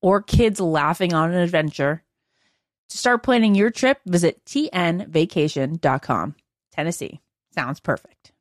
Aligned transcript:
or 0.00 0.22
kids 0.22 0.60
laughing 0.60 1.14
on 1.14 1.32
an 1.32 1.38
adventure. 1.38 2.02
To 2.90 2.98
start 2.98 3.22
planning 3.22 3.54
your 3.54 3.70
trip, 3.70 4.00
visit 4.06 4.44
tnvacation.com. 4.44 6.34
Tennessee 6.72 7.20
sounds 7.54 7.80
perfect. 7.80 8.32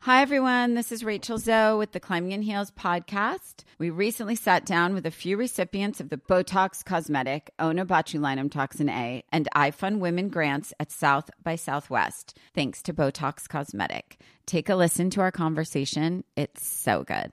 Hi, 0.00 0.22
everyone. 0.22 0.74
This 0.74 0.92
is 0.92 1.02
Rachel 1.02 1.36
Zoe 1.36 1.78
with 1.78 1.90
the 1.90 1.98
Climbing 1.98 2.30
in 2.30 2.42
Heels 2.42 2.70
podcast. 2.70 3.64
We 3.78 3.90
recently 3.90 4.36
sat 4.36 4.64
down 4.64 4.94
with 4.94 5.04
a 5.04 5.10
few 5.10 5.36
recipients 5.36 6.00
of 6.00 6.10
the 6.10 6.16
Botox 6.16 6.84
Cosmetic, 6.84 7.50
Onabotulinum 7.58 8.48
Toxin 8.52 8.88
A, 8.88 9.24
and 9.32 9.48
I 9.52 9.72
Fund 9.72 10.00
Women 10.00 10.28
grants 10.28 10.72
at 10.78 10.92
South 10.92 11.28
by 11.42 11.56
Southwest, 11.56 12.38
thanks 12.54 12.82
to 12.82 12.94
Botox 12.94 13.48
Cosmetic. 13.48 14.20
Take 14.46 14.68
a 14.68 14.76
listen 14.76 15.10
to 15.10 15.22
our 15.22 15.32
conversation. 15.32 16.22
It's 16.36 16.64
so 16.64 17.02
good. 17.02 17.32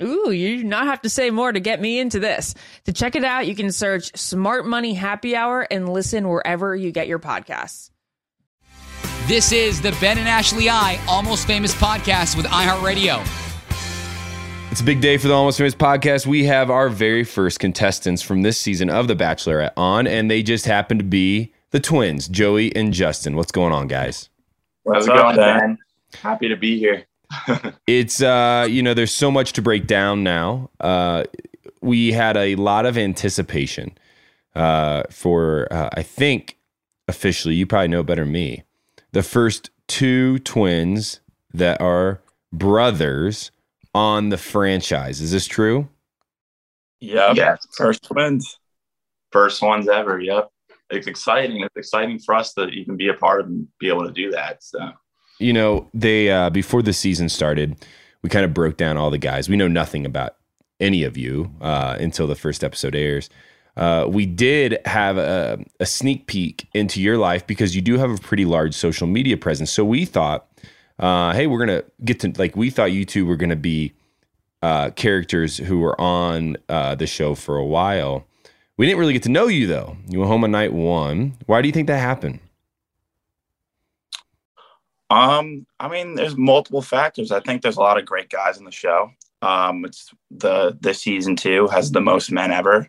Ooh, 0.00 0.30
you 0.30 0.58
do 0.58 0.64
not 0.64 0.86
have 0.86 1.02
to 1.02 1.10
say 1.10 1.30
more 1.30 1.50
to 1.50 1.58
get 1.58 1.80
me 1.80 1.98
into 1.98 2.20
this. 2.20 2.54
To 2.84 2.92
check 2.92 3.16
it 3.16 3.24
out, 3.24 3.48
you 3.48 3.56
can 3.56 3.72
search 3.72 4.16
Smart 4.16 4.64
Money 4.64 4.94
Happy 4.94 5.34
Hour 5.34 5.66
and 5.70 5.88
listen 5.88 6.28
wherever 6.28 6.76
you 6.76 6.92
get 6.92 7.08
your 7.08 7.18
podcasts. 7.18 7.90
This 9.26 9.50
is 9.52 9.82
the 9.82 9.96
Ben 10.00 10.16
and 10.16 10.28
Ashley 10.28 10.70
I 10.70 11.00
Almost 11.08 11.46
Famous 11.46 11.74
podcast 11.74 12.36
with 12.36 12.46
iHeartRadio. 12.46 13.20
It's 14.70 14.80
a 14.80 14.84
big 14.84 15.00
day 15.00 15.18
for 15.18 15.26
the 15.26 15.34
Almost 15.34 15.58
Famous 15.58 15.74
podcast. 15.74 16.26
We 16.26 16.44
have 16.44 16.70
our 16.70 16.88
very 16.88 17.24
first 17.24 17.58
contestants 17.58 18.22
from 18.22 18.42
this 18.42 18.58
season 18.58 18.88
of 18.88 19.08
The 19.08 19.16
Bachelorette 19.16 19.72
on, 19.76 20.06
and 20.06 20.30
they 20.30 20.44
just 20.44 20.66
happen 20.66 20.98
to 20.98 21.04
be 21.04 21.52
the 21.72 21.80
twins, 21.80 22.28
Joey 22.28 22.74
and 22.76 22.92
Justin. 22.92 23.34
What's 23.34 23.50
going 23.50 23.72
on, 23.72 23.88
guys? 23.88 24.28
What's 24.84 25.08
up, 25.08 25.34
Ben? 25.34 25.76
Happy 26.22 26.48
to 26.48 26.56
be 26.56 26.78
here. 26.78 27.07
It's 27.86 28.22
uh, 28.22 28.66
you 28.68 28.82
know, 28.82 28.94
there's 28.94 29.12
so 29.12 29.30
much 29.30 29.52
to 29.54 29.62
break 29.62 29.86
down 29.86 30.22
now. 30.22 30.70
Uh, 30.80 31.24
we 31.80 32.12
had 32.12 32.36
a 32.36 32.54
lot 32.56 32.86
of 32.86 32.98
anticipation 32.98 33.96
uh, 34.54 35.04
for 35.10 35.68
uh, 35.70 35.90
I 35.92 36.02
think 36.02 36.56
officially, 37.06 37.54
you 37.54 37.66
probably 37.66 37.88
know 37.88 38.02
better 38.02 38.24
than 38.24 38.32
me. 38.32 38.64
The 39.12 39.22
first 39.22 39.70
two 39.86 40.38
twins 40.40 41.20
that 41.52 41.80
are 41.80 42.20
brothers 42.52 43.50
on 43.94 44.28
the 44.28 44.38
franchise. 44.38 45.20
Is 45.20 45.32
this 45.32 45.46
true? 45.46 45.88
Yep. 47.00 47.36
Yeah. 47.36 47.56
First 47.76 48.04
twins. 48.04 48.58
First 49.32 49.62
ones 49.62 49.88
ever. 49.88 50.20
Yep. 50.20 50.50
It's 50.90 51.06
exciting. 51.06 51.62
It's 51.62 51.76
exciting 51.76 52.18
for 52.18 52.34
us 52.34 52.54
to 52.54 52.66
even 52.68 52.96
be 52.96 53.08
a 53.08 53.14
part 53.14 53.40
of 53.40 53.46
and 53.46 53.68
be 53.78 53.88
able 53.88 54.06
to 54.06 54.12
do 54.12 54.30
that. 54.30 54.62
So, 54.62 54.78
you 55.38 55.52
know, 55.52 55.88
they 55.94 56.30
uh, 56.30 56.50
before 56.50 56.82
the 56.82 56.92
season 56.92 57.28
started, 57.28 57.76
we 58.22 58.28
kind 58.28 58.44
of 58.44 58.54
broke 58.54 58.76
down 58.76 58.96
all 58.96 59.10
the 59.10 59.18
guys. 59.18 59.48
We 59.48 59.56
know 59.56 59.68
nothing 59.68 60.04
about 60.04 60.36
any 60.80 61.04
of 61.04 61.16
you 61.16 61.52
uh, 61.60 61.96
until 61.98 62.26
the 62.26 62.34
first 62.34 62.62
episode 62.62 62.94
airs. 62.94 63.30
Uh, 63.76 64.06
we 64.08 64.26
did 64.26 64.78
have 64.86 65.18
a, 65.18 65.64
a, 65.78 65.86
sneak 65.86 66.26
peek 66.26 66.66
into 66.74 67.00
your 67.00 67.16
life 67.16 67.46
because 67.46 67.76
you 67.76 67.80
do 67.80 67.96
have 67.96 68.10
a 68.10 68.16
pretty 68.16 68.44
large 68.44 68.74
social 68.74 69.06
media 69.06 69.36
presence. 69.36 69.70
So 69.70 69.84
we 69.84 70.04
thought, 70.04 70.48
uh, 70.98 71.32
hey, 71.32 71.46
we're 71.46 71.60
gonna 71.64 71.84
get 72.04 72.18
to 72.20 72.32
like 72.38 72.56
we 72.56 72.70
thought 72.70 72.90
you 72.90 73.04
two 73.04 73.24
were 73.24 73.36
gonna 73.36 73.54
be 73.54 73.92
uh, 74.62 74.90
characters 74.90 75.58
who 75.58 75.78
were 75.78 75.98
on 76.00 76.56
uh, 76.68 76.96
the 76.96 77.06
show 77.06 77.36
for 77.36 77.56
a 77.56 77.64
while. 77.64 78.26
We 78.76 78.86
didn't 78.86 78.98
really 78.98 79.12
get 79.12 79.22
to 79.24 79.28
know 79.28 79.46
you 79.46 79.68
though. 79.68 79.96
You 80.08 80.18
went 80.18 80.28
home 80.28 80.42
on 80.42 80.50
night 80.50 80.72
one. 80.72 81.36
Why 81.46 81.62
do 81.62 81.68
you 81.68 81.72
think 81.72 81.86
that 81.86 81.98
happened? 81.98 82.40
Um, 85.10 85.66
I 85.80 85.88
mean, 85.88 86.14
there's 86.14 86.36
multiple 86.36 86.82
factors. 86.82 87.32
I 87.32 87.40
think 87.40 87.62
there's 87.62 87.76
a 87.76 87.80
lot 87.80 87.98
of 87.98 88.04
great 88.04 88.28
guys 88.28 88.58
in 88.58 88.64
the 88.64 88.70
show. 88.70 89.10
Um, 89.40 89.84
it's 89.84 90.10
the 90.30 90.76
the 90.80 90.92
season 90.92 91.36
two 91.36 91.68
has 91.68 91.90
the 91.90 92.00
most 92.00 92.30
men 92.30 92.50
ever. 92.50 92.88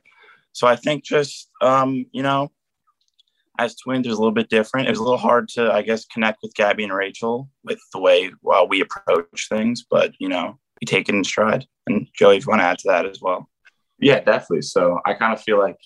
So 0.51 0.67
I 0.67 0.75
think 0.75 1.03
just 1.03 1.49
um, 1.61 2.05
you 2.11 2.23
know, 2.23 2.51
as 3.59 3.75
twins, 3.75 4.07
it 4.07 4.11
a 4.11 4.15
little 4.15 4.31
bit 4.31 4.49
different. 4.49 4.87
It 4.87 4.91
was 4.91 4.99
a 4.99 5.03
little 5.03 5.17
hard 5.17 5.49
to, 5.49 5.71
I 5.71 5.81
guess, 5.81 6.05
connect 6.05 6.39
with 6.41 6.55
Gabby 6.55 6.83
and 6.83 6.93
Rachel 6.93 7.49
with 7.63 7.79
the 7.93 7.99
way 7.99 8.31
while 8.41 8.67
we 8.67 8.81
approach 8.81 9.47
things, 9.49 9.85
but 9.89 10.13
you 10.19 10.29
know, 10.29 10.57
we 10.81 10.85
take 10.85 11.09
it 11.09 11.15
in 11.15 11.23
stride. 11.23 11.65
And 11.87 12.07
Joey, 12.13 12.37
if 12.37 12.45
you 12.45 12.49
want 12.49 12.61
to 12.61 12.65
add 12.65 12.79
to 12.79 12.87
that 12.87 13.05
as 13.05 13.21
well. 13.21 13.49
Yeah, 13.99 14.21
definitely. 14.21 14.61
So 14.61 14.99
I 15.05 15.13
kind 15.13 15.33
of 15.33 15.41
feel 15.41 15.59
like 15.59 15.77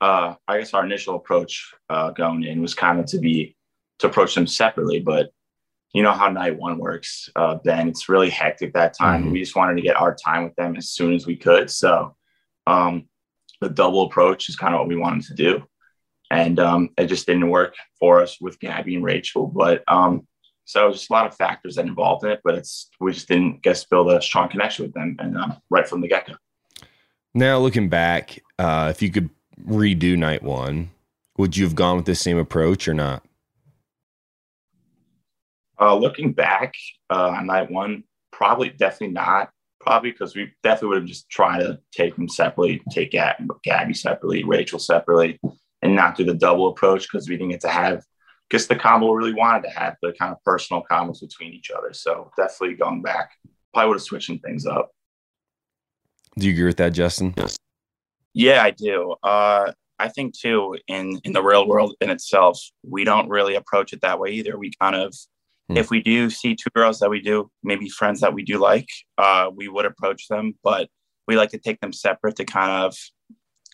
uh, 0.00 0.34
I 0.48 0.58
guess 0.58 0.72
our 0.72 0.84
initial 0.84 1.16
approach 1.16 1.72
uh, 1.90 2.10
going 2.10 2.42
in 2.44 2.62
was 2.62 2.74
kind 2.74 2.98
of 2.98 3.06
to 3.06 3.18
be 3.18 3.54
to 3.98 4.06
approach 4.06 4.34
them 4.34 4.46
separately, 4.46 5.00
but 5.00 5.30
you 5.92 6.02
know 6.02 6.12
how 6.12 6.28
night 6.28 6.56
one 6.56 6.78
works, 6.78 7.28
uh, 7.34 7.56
Ben. 7.56 7.88
It's 7.88 8.08
really 8.08 8.30
hectic 8.30 8.74
that 8.74 8.96
time. 8.96 9.22
Mm-hmm. 9.22 9.32
We 9.32 9.40
just 9.40 9.56
wanted 9.56 9.76
to 9.76 9.82
get 9.82 9.96
our 9.96 10.14
time 10.14 10.44
with 10.44 10.54
them 10.54 10.76
as 10.76 10.90
soon 10.90 11.14
as 11.14 11.26
we 11.26 11.36
could. 11.36 11.70
So 11.70 12.14
um, 12.66 13.08
the 13.60 13.68
double 13.68 14.02
approach 14.02 14.48
is 14.48 14.56
kind 14.56 14.74
of 14.74 14.80
what 14.80 14.88
we 14.88 14.96
wanted 14.96 15.24
to 15.24 15.34
do. 15.34 15.64
And 16.30 16.60
um, 16.60 16.90
it 16.96 17.06
just 17.06 17.26
didn't 17.26 17.50
work 17.50 17.74
for 17.98 18.22
us 18.22 18.40
with 18.40 18.60
Gabby 18.60 18.94
and 18.94 19.04
Rachel. 19.04 19.48
But 19.48 19.82
um, 19.88 20.28
so 20.64 20.92
just 20.92 21.10
a 21.10 21.12
lot 21.12 21.26
of 21.26 21.34
factors 21.34 21.74
that 21.74 21.86
involved 21.86 22.24
in 22.24 22.30
it, 22.30 22.40
but 22.44 22.54
it's 22.54 22.88
we 23.00 23.12
just 23.12 23.26
didn't 23.26 23.62
guess 23.62 23.84
build 23.84 24.12
a 24.12 24.22
strong 24.22 24.48
connection 24.48 24.84
with 24.84 24.94
them 24.94 25.16
and 25.18 25.36
um, 25.36 25.56
right 25.70 25.88
from 25.88 26.00
the 26.00 26.06
get 26.08 26.28
go. 26.28 26.34
Now 27.34 27.58
looking 27.58 27.88
back, 27.88 28.40
uh, 28.58 28.88
if 28.90 29.02
you 29.02 29.10
could 29.10 29.30
redo 29.66 30.16
night 30.16 30.44
one, 30.44 30.90
would 31.36 31.56
you 31.56 31.64
have 31.64 31.74
gone 31.74 31.96
with 31.96 32.06
the 32.06 32.14
same 32.14 32.38
approach 32.38 32.86
or 32.86 32.94
not? 32.94 33.24
Uh, 35.80 35.96
looking 35.96 36.32
back 36.32 36.74
uh, 37.08 37.30
on 37.36 37.46
night 37.46 37.70
one, 37.70 38.04
probably 38.32 38.68
definitely 38.68 39.14
not 39.14 39.50
probably 39.80 40.12
because 40.12 40.36
we 40.36 40.52
definitely 40.62 40.88
would 40.88 40.98
have 40.98 41.08
just 41.08 41.28
tried 41.30 41.60
to 41.60 41.80
take 41.90 42.14
them 42.14 42.28
separately, 42.28 42.82
take 42.90 43.10
Gab- 43.12 43.48
Gabby 43.64 43.94
separately, 43.94 44.44
Rachel 44.44 44.78
separately, 44.78 45.40
and 45.82 45.96
not 45.96 46.16
do 46.16 46.24
the 46.24 46.34
double 46.34 46.68
approach 46.68 47.08
because 47.10 47.28
we 47.28 47.36
didn't 47.36 47.50
get 47.50 47.62
to 47.62 47.68
have 47.68 48.04
just 48.52 48.68
the 48.68 48.76
combo 48.76 49.10
we 49.10 49.18
really 49.18 49.34
wanted 49.34 49.62
to 49.64 49.70
have, 49.70 49.96
the 50.02 50.12
kind 50.12 50.32
of 50.32 50.42
personal 50.44 50.84
combos 50.90 51.20
between 51.20 51.52
each 51.52 51.70
other. 51.70 51.92
So 51.92 52.30
definitely 52.36 52.76
going 52.76 53.00
back, 53.00 53.30
probably 53.72 53.88
would 53.88 53.94
have 53.94 54.02
switching 54.02 54.38
things 54.38 54.66
up. 54.66 54.90
Do 56.38 56.46
you 56.46 56.52
agree 56.52 56.66
with 56.66 56.76
that, 56.76 56.92
Justin? 56.92 57.34
Yes. 57.36 57.56
Yeah, 58.34 58.62
I 58.62 58.70
do. 58.70 59.14
Uh, 59.22 59.72
I 59.98 60.08
think 60.08 60.38
too 60.38 60.78
in 60.88 61.20
in 61.24 61.32
the 61.32 61.42
real 61.42 61.66
world 61.66 61.94
in 62.00 62.10
itself, 62.10 62.60
we 62.82 63.04
don't 63.04 63.28
really 63.28 63.54
approach 63.54 63.92
it 63.92 64.00
that 64.02 64.18
way 64.18 64.30
either. 64.30 64.58
We 64.58 64.72
kind 64.80 64.94
of 64.94 65.14
Hmm. 65.70 65.76
If 65.76 65.90
we 65.90 66.02
do 66.02 66.30
see 66.30 66.56
two 66.56 66.70
girls 66.74 66.98
that 66.98 67.10
we 67.10 67.20
do, 67.20 67.48
maybe 67.62 67.88
friends 67.88 68.20
that 68.20 68.34
we 68.34 68.42
do 68.42 68.58
like, 68.58 68.88
uh, 69.18 69.50
we 69.54 69.68
would 69.68 69.86
approach 69.86 70.26
them, 70.28 70.54
but 70.64 70.88
we 71.28 71.36
like 71.36 71.50
to 71.50 71.58
take 71.58 71.80
them 71.80 71.92
separate 71.92 72.36
to 72.36 72.44
kind 72.44 72.84
of 72.84 72.96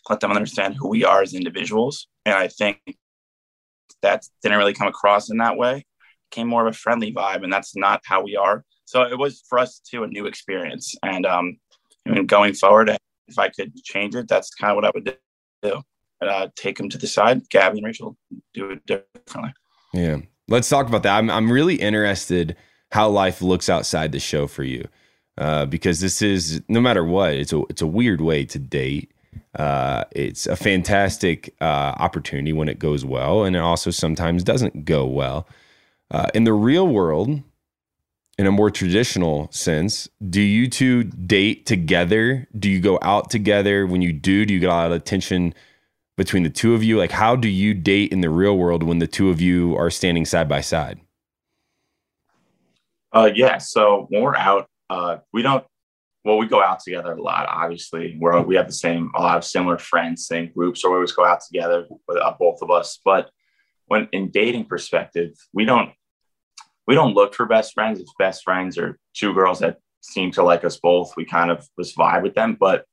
let 0.09 0.19
them 0.19 0.31
understand 0.31 0.75
who 0.75 0.89
we 0.89 1.03
are 1.03 1.23
as 1.23 1.33
individuals. 1.33 2.07
And 2.25 2.35
I 2.35 2.49
think 2.49 2.79
that 4.03 4.25
didn't 4.43 4.59
really 4.59 4.75
come 4.75 4.87
across 4.87 5.31
in 5.31 5.37
that 5.37 5.57
way. 5.57 5.77
It 5.77 5.85
came 6.31 6.47
more 6.47 6.67
of 6.67 6.73
a 6.73 6.77
friendly 6.77 7.11
vibe, 7.11 7.43
and 7.43 7.51
that's 7.51 7.75
not 7.75 8.01
how 8.05 8.21
we 8.21 8.35
are. 8.35 8.63
So 8.85 9.01
it 9.01 9.17
was 9.17 9.43
for 9.49 9.57
us 9.57 9.79
too 9.79 10.03
a 10.03 10.07
new 10.07 10.27
experience. 10.27 10.93
And 11.03 11.25
um, 11.25 11.57
I 12.07 12.11
mean, 12.11 12.27
going 12.27 12.53
forward, 12.53 12.95
if 13.27 13.39
I 13.39 13.49
could 13.49 13.75
change 13.83 14.13
it, 14.15 14.27
that's 14.27 14.53
kind 14.53 14.71
of 14.71 14.75
what 14.75 14.85
I 14.85 14.91
would 14.93 15.17
do. 15.63 15.81
Uh, 16.21 16.47
take 16.55 16.77
them 16.77 16.89
to 16.89 16.97
the 16.97 17.07
side, 17.07 17.41
Gabby 17.49 17.79
and 17.79 17.85
Rachel 17.85 18.17
do 18.53 18.71
it 18.71 18.85
differently. 18.85 19.53
Yeah. 19.93 20.17
Let's 20.47 20.69
talk 20.69 20.87
about 20.87 21.03
that. 21.03 21.17
I'm 21.17 21.29
I'm 21.29 21.51
really 21.51 21.75
interested 21.75 22.55
how 22.91 23.09
life 23.09 23.41
looks 23.41 23.69
outside 23.69 24.11
the 24.11 24.19
show 24.19 24.47
for 24.47 24.63
you, 24.63 24.87
uh, 25.37 25.65
because 25.65 25.99
this 25.99 26.21
is 26.21 26.61
no 26.69 26.79
matter 26.79 27.03
what, 27.03 27.33
it's 27.33 27.51
a 27.51 27.61
it's 27.69 27.81
a 27.81 27.87
weird 27.87 28.21
way 28.21 28.45
to 28.45 28.59
date. 28.59 29.11
Uh, 29.55 30.03
it's 30.11 30.45
a 30.47 30.55
fantastic 30.55 31.53
uh, 31.59 31.93
opportunity 31.97 32.53
when 32.53 32.69
it 32.69 32.79
goes 32.79 33.03
well, 33.03 33.43
and 33.43 33.55
it 33.55 33.59
also 33.59 33.91
sometimes 33.91 34.43
doesn't 34.43 34.85
go 34.85 35.05
well. 35.05 35.47
Uh, 36.11 36.27
in 36.33 36.43
the 36.43 36.53
real 36.53 36.87
world, 36.87 37.41
in 38.37 38.47
a 38.47 38.51
more 38.51 38.69
traditional 38.69 39.51
sense, 39.51 40.07
do 40.29 40.41
you 40.41 40.69
two 40.69 41.03
date 41.03 41.65
together? 41.65 42.47
Do 42.57 42.69
you 42.69 42.79
go 42.79 42.99
out 43.01 43.29
together? 43.29 43.85
When 43.85 44.01
you 44.01 44.13
do, 44.13 44.45
do 44.45 44.53
you 44.53 44.59
get 44.59 44.69
a 44.69 44.73
lot 44.73 44.87
of 44.87 44.93
attention 44.93 45.53
between 46.17 46.43
the 46.43 46.49
two 46.49 46.73
of 46.73 46.83
you? 46.83 46.97
Like, 46.97 47.11
how 47.11 47.35
do 47.35 47.47
you 47.47 47.73
date 47.73 48.11
in 48.11 48.21
the 48.21 48.29
real 48.29 48.57
world 48.57 48.83
when 48.83 48.99
the 48.99 49.07
two 49.07 49.29
of 49.29 49.39
you 49.39 49.75
are 49.77 49.89
standing 49.89 50.25
side 50.25 50.49
by 50.49 50.61
side? 50.61 50.99
Uh, 53.13 53.29
yeah. 53.33 53.59
So 53.59 54.07
when 54.09 54.23
we're 54.23 54.35
out, 54.35 54.67
uh, 54.89 55.17
we 55.31 55.41
don't. 55.41 55.63
Well, 56.25 56.37
we 56.37 56.47
go 56.47 56.61
out 56.61 56.81
together 56.81 57.13
a 57.13 57.21
lot. 57.21 57.47
Obviously, 57.47 58.17
we're 58.19 58.41
we 58.41 58.55
have 58.55 58.67
the 58.67 58.73
same 58.73 59.11
a 59.15 59.21
lot 59.21 59.37
of 59.37 59.45
similar 59.45 59.77
friends, 59.77 60.27
same 60.27 60.51
groups, 60.53 60.81
so 60.81 60.89
we 60.89 60.95
always 60.95 61.13
go 61.13 61.23
out 61.23 61.39
together 61.39 61.87
with 61.89 62.17
uh, 62.17 62.33
both 62.37 62.61
of 62.61 62.69
us. 62.69 62.99
But 63.05 63.29
when 63.85 64.09
in 64.11 64.29
dating 64.29 64.65
perspective, 64.65 65.31
we 65.53 65.63
don't 65.63 65.91
we 66.85 66.95
don't 66.95 67.13
look 67.13 67.33
for 67.33 67.45
best 67.45 67.73
friends. 67.73 68.01
It's 68.01 68.13
best 68.19 68.43
friends 68.43 68.77
or 68.77 68.99
two 69.13 69.33
girls 69.33 69.59
that 69.59 69.77
seem 70.01 70.31
to 70.31 70.43
like 70.43 70.65
us 70.65 70.77
both. 70.77 71.15
We 71.15 71.23
kind 71.23 71.49
of 71.49 71.65
just 71.79 71.97
vibe 71.97 72.23
with 72.23 72.35
them, 72.35 72.57
but 72.59 72.85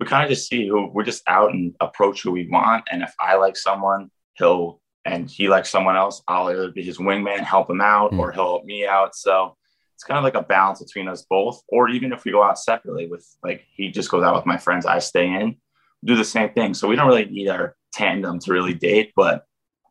we 0.00 0.06
kind 0.06 0.24
of 0.24 0.30
just 0.30 0.48
see 0.48 0.66
who 0.66 0.86
we're 0.88 1.04
just 1.04 1.22
out 1.28 1.52
and 1.52 1.76
approach 1.80 2.22
who 2.22 2.32
we 2.32 2.48
want. 2.48 2.84
And 2.90 3.02
if 3.02 3.14
I 3.20 3.36
like 3.36 3.56
someone, 3.56 4.10
he'll 4.34 4.80
and 5.04 5.30
he 5.30 5.48
likes 5.48 5.70
someone 5.70 5.96
else, 5.96 6.22
I'll 6.28 6.50
either 6.50 6.70
be 6.70 6.82
his 6.82 6.98
wingman, 6.98 7.40
help 7.40 7.70
him 7.70 7.80
out, 7.80 8.12
mm. 8.12 8.18
or 8.18 8.32
he'll 8.32 8.44
help 8.44 8.64
me 8.64 8.86
out. 8.86 9.14
So 9.14 9.56
it's 9.94 10.04
kind 10.04 10.18
of 10.18 10.24
like 10.24 10.34
a 10.34 10.42
balance 10.42 10.82
between 10.82 11.08
us 11.08 11.24
both. 11.28 11.62
Or 11.68 11.88
even 11.88 12.12
if 12.12 12.24
we 12.24 12.32
go 12.32 12.42
out 12.42 12.58
separately 12.58 13.06
with 13.06 13.26
like 13.42 13.64
he 13.74 13.90
just 13.90 14.10
goes 14.10 14.22
out 14.22 14.34
with 14.34 14.46
my 14.46 14.56
friends, 14.56 14.86
I 14.86 14.98
stay 14.98 15.26
in, 15.26 15.56
do 16.04 16.16
the 16.16 16.24
same 16.24 16.50
thing. 16.50 16.74
So 16.74 16.88
we 16.88 16.96
don't 16.96 17.06
really 17.06 17.26
need 17.26 17.48
our 17.48 17.76
tandem 17.92 18.38
to 18.40 18.52
really 18.52 18.74
date, 18.74 19.12
but 19.14 19.44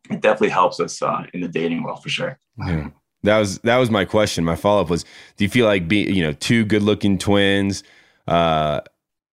it 0.09 0.21
definitely 0.21 0.49
helps 0.49 0.79
us 0.79 1.01
uh, 1.01 1.23
in 1.33 1.41
the 1.41 1.47
dating 1.47 1.83
world 1.83 2.01
for 2.01 2.09
sure. 2.09 2.39
Yeah. 2.57 2.89
That 3.23 3.37
was 3.37 3.59
that 3.59 3.77
was 3.77 3.91
my 3.91 4.05
question. 4.05 4.45
My 4.45 4.55
follow 4.55 4.81
up 4.81 4.89
was: 4.89 5.03
Do 5.35 5.43
you 5.43 5.49
feel 5.49 5.65
like 5.65 5.89
be 5.89 6.03
you 6.03 6.23
know 6.23 6.31
two 6.31 6.63
good 6.63 6.81
looking 6.81 7.17
twins? 7.17 7.83
Uh, 8.25 8.79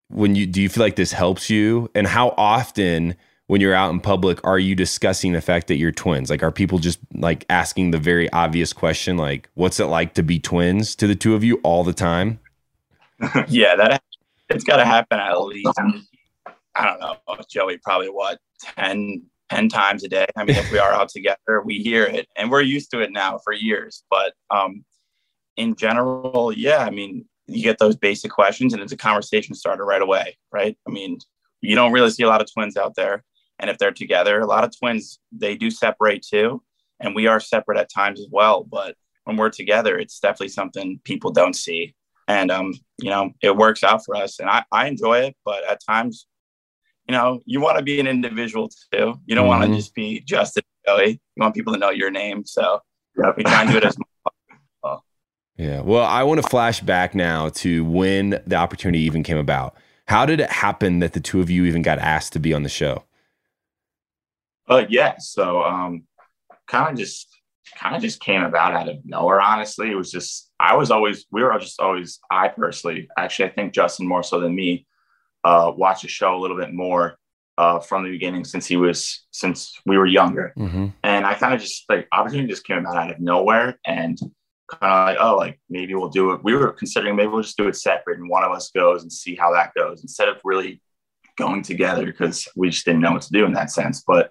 when 0.08 0.34
you 0.34 0.46
do 0.46 0.62
you 0.62 0.68
feel 0.68 0.84
like 0.84 0.96
this 0.96 1.12
helps 1.12 1.50
you? 1.50 1.90
And 1.94 2.06
how 2.06 2.34
often 2.36 3.16
when 3.48 3.60
you're 3.60 3.74
out 3.74 3.90
in 3.90 4.00
public 4.00 4.44
are 4.44 4.58
you 4.58 4.74
discussing 4.74 5.32
the 5.32 5.40
fact 5.40 5.68
that 5.68 5.76
you're 5.76 5.92
twins? 5.92 6.30
Like 6.30 6.42
are 6.42 6.52
people 6.52 6.78
just 6.78 6.98
like 7.14 7.44
asking 7.50 7.90
the 7.90 7.98
very 7.98 8.30
obvious 8.32 8.72
question 8.72 9.16
like 9.16 9.48
what's 9.54 9.80
it 9.80 9.86
like 9.86 10.14
to 10.14 10.22
be 10.22 10.38
twins 10.38 10.94
to 10.96 11.06
the 11.06 11.14
two 11.14 11.34
of 11.34 11.44
you 11.44 11.60
all 11.62 11.84
the 11.84 11.92
time? 11.92 12.40
Yeah 13.48 13.76
that 13.76 14.02
it's 14.48 14.64
got 14.64 14.76
to 14.76 14.84
happen 14.84 15.18
at 15.18 15.40
least 15.40 15.78
i 16.74 16.84
don't 16.84 17.00
know 17.00 17.16
joey 17.48 17.78
probably 17.82 18.08
what 18.08 18.38
10 18.76 19.22
10 19.48 19.68
times 19.68 20.02
a 20.02 20.08
day? 20.08 20.26
I 20.36 20.44
mean 20.44 20.56
if 20.56 20.70
we 20.72 20.78
are 20.78 20.92
out 20.92 21.08
together 21.08 21.62
we 21.64 21.78
hear 21.78 22.04
it 22.04 22.28
and 22.36 22.50
we're 22.50 22.62
used 22.62 22.90
to 22.90 23.00
it 23.00 23.12
now 23.12 23.38
for 23.44 23.52
years 23.52 24.04
but 24.10 24.34
um 24.50 24.84
in 25.56 25.74
general 25.76 26.52
yeah 26.54 26.78
i 26.78 26.90
mean 26.90 27.24
you 27.46 27.62
get 27.62 27.78
those 27.78 27.96
basic 27.96 28.30
questions 28.30 28.72
and 28.72 28.82
it's 28.82 28.92
a 28.92 28.96
conversation 28.96 29.54
starter 29.54 29.84
right 29.84 30.02
away, 30.02 30.36
right? 30.52 30.76
I 30.86 30.90
mean, 30.90 31.18
you 31.60 31.74
don't 31.74 31.92
really 31.92 32.10
see 32.10 32.22
a 32.22 32.28
lot 32.28 32.40
of 32.40 32.52
twins 32.52 32.76
out 32.76 32.94
there. 32.96 33.24
And 33.58 33.70
if 33.70 33.78
they're 33.78 33.92
together, 33.92 34.40
a 34.40 34.46
lot 34.46 34.64
of 34.64 34.76
twins, 34.76 35.18
they 35.32 35.56
do 35.56 35.70
separate 35.70 36.24
too. 36.28 36.62
And 37.00 37.14
we 37.14 37.26
are 37.26 37.40
separate 37.40 37.78
at 37.78 37.92
times 37.92 38.20
as 38.20 38.28
well. 38.30 38.64
But 38.64 38.96
when 39.24 39.36
we're 39.36 39.50
together, 39.50 39.98
it's 39.98 40.20
definitely 40.20 40.48
something 40.48 41.00
people 41.04 41.30
don't 41.30 41.54
see. 41.54 41.94
And, 42.28 42.50
um, 42.50 42.74
you 43.00 43.10
know, 43.10 43.30
it 43.42 43.56
works 43.56 43.84
out 43.84 44.04
for 44.04 44.16
us. 44.16 44.40
And 44.40 44.50
I, 44.50 44.64
I 44.72 44.88
enjoy 44.88 45.20
it. 45.20 45.36
But 45.44 45.64
at 45.64 45.80
times, 45.88 46.26
you 47.08 47.12
know, 47.12 47.40
you 47.44 47.60
want 47.60 47.78
to 47.78 47.84
be 47.84 48.00
an 48.00 48.06
individual 48.06 48.68
too. 48.92 49.20
You 49.26 49.34
don't 49.34 49.44
mm-hmm. 49.44 49.60
want 49.60 49.70
to 49.70 49.76
just 49.76 49.94
be 49.94 50.20
Justin 50.20 50.64
Joey. 50.86 51.20
You 51.36 51.40
want 51.40 51.54
people 51.54 51.72
to 51.72 51.78
know 51.78 51.90
your 51.90 52.10
name. 52.10 52.44
So 52.44 52.80
yep. 53.16 53.36
we 53.36 53.44
try 53.44 53.62
and 53.62 53.70
do 53.70 53.76
it 53.76 53.84
as 53.84 53.96
Yeah. 55.56 55.80
Well, 55.80 56.04
I 56.04 56.22
want 56.22 56.42
to 56.42 56.48
flash 56.48 56.80
back 56.80 57.14
now 57.14 57.48
to 57.50 57.84
when 57.84 58.40
the 58.46 58.56
opportunity 58.56 59.00
even 59.04 59.22
came 59.22 59.38
about. 59.38 59.74
How 60.06 60.26
did 60.26 60.40
it 60.40 60.50
happen 60.50 61.00
that 61.00 61.14
the 61.14 61.20
two 61.20 61.40
of 61.40 61.50
you 61.50 61.64
even 61.64 61.82
got 61.82 61.98
asked 61.98 62.32
to 62.34 62.38
be 62.38 62.52
on 62.52 62.62
the 62.62 62.68
show? 62.68 63.04
Uh, 64.68 64.84
yeah. 64.88 65.16
So, 65.18 65.62
um, 65.62 66.04
kind 66.66 66.90
of 66.92 66.98
just, 66.98 67.28
kind 67.76 67.96
of 67.96 68.02
just 68.02 68.20
came 68.20 68.42
about 68.42 68.74
out 68.74 68.88
of 68.88 68.98
nowhere. 69.04 69.40
Honestly, 69.40 69.90
it 69.90 69.94
was 69.94 70.10
just 70.10 70.50
I 70.58 70.76
was 70.76 70.90
always, 70.90 71.26
we 71.30 71.42
were 71.42 71.56
just 71.58 71.80
always. 71.80 72.18
I 72.30 72.48
personally, 72.48 73.08
actually, 73.18 73.50
I 73.50 73.52
think 73.52 73.72
Justin 73.72 74.06
more 74.06 74.22
so 74.22 74.40
than 74.40 74.54
me, 74.54 74.86
uh, 75.44 75.72
watched 75.76 76.02
the 76.02 76.08
show 76.08 76.34
a 76.36 76.40
little 76.40 76.56
bit 76.56 76.72
more 76.72 77.18
uh, 77.58 77.80
from 77.80 78.04
the 78.04 78.10
beginning 78.10 78.44
since 78.44 78.66
he 78.66 78.76
was 78.76 79.26
since 79.30 79.78
we 79.86 79.98
were 79.98 80.06
younger, 80.06 80.52
Mm-hmm. 80.56 80.86
and 81.02 81.26
I 81.26 81.34
kind 81.34 81.54
of 81.54 81.60
just 81.60 81.84
like 81.88 82.08
opportunity 82.12 82.48
just 82.48 82.66
came 82.66 82.78
about 82.78 82.96
out 82.96 83.10
of 83.10 83.20
nowhere 83.20 83.78
and 83.84 84.18
kind 84.68 84.92
of 84.92 85.06
like 85.06 85.18
oh 85.20 85.36
like 85.36 85.60
maybe 85.68 85.94
we'll 85.94 86.08
do 86.08 86.32
it. 86.32 86.42
We 86.42 86.54
were 86.54 86.72
considering 86.72 87.16
maybe 87.16 87.28
we'll 87.28 87.42
just 87.42 87.56
do 87.56 87.68
it 87.68 87.76
separate 87.76 88.18
and 88.18 88.28
one 88.28 88.44
of 88.44 88.52
us 88.52 88.70
goes 88.70 89.02
and 89.02 89.12
see 89.12 89.36
how 89.36 89.52
that 89.52 89.72
goes 89.74 90.02
instead 90.02 90.28
of 90.28 90.36
really 90.44 90.80
going 91.36 91.62
together 91.62 92.06
because 92.06 92.48
we 92.56 92.70
just 92.70 92.84
didn't 92.84 93.02
know 93.02 93.12
what 93.12 93.22
to 93.22 93.32
do 93.32 93.44
in 93.44 93.52
that 93.52 93.70
sense. 93.70 94.02
But 94.06 94.30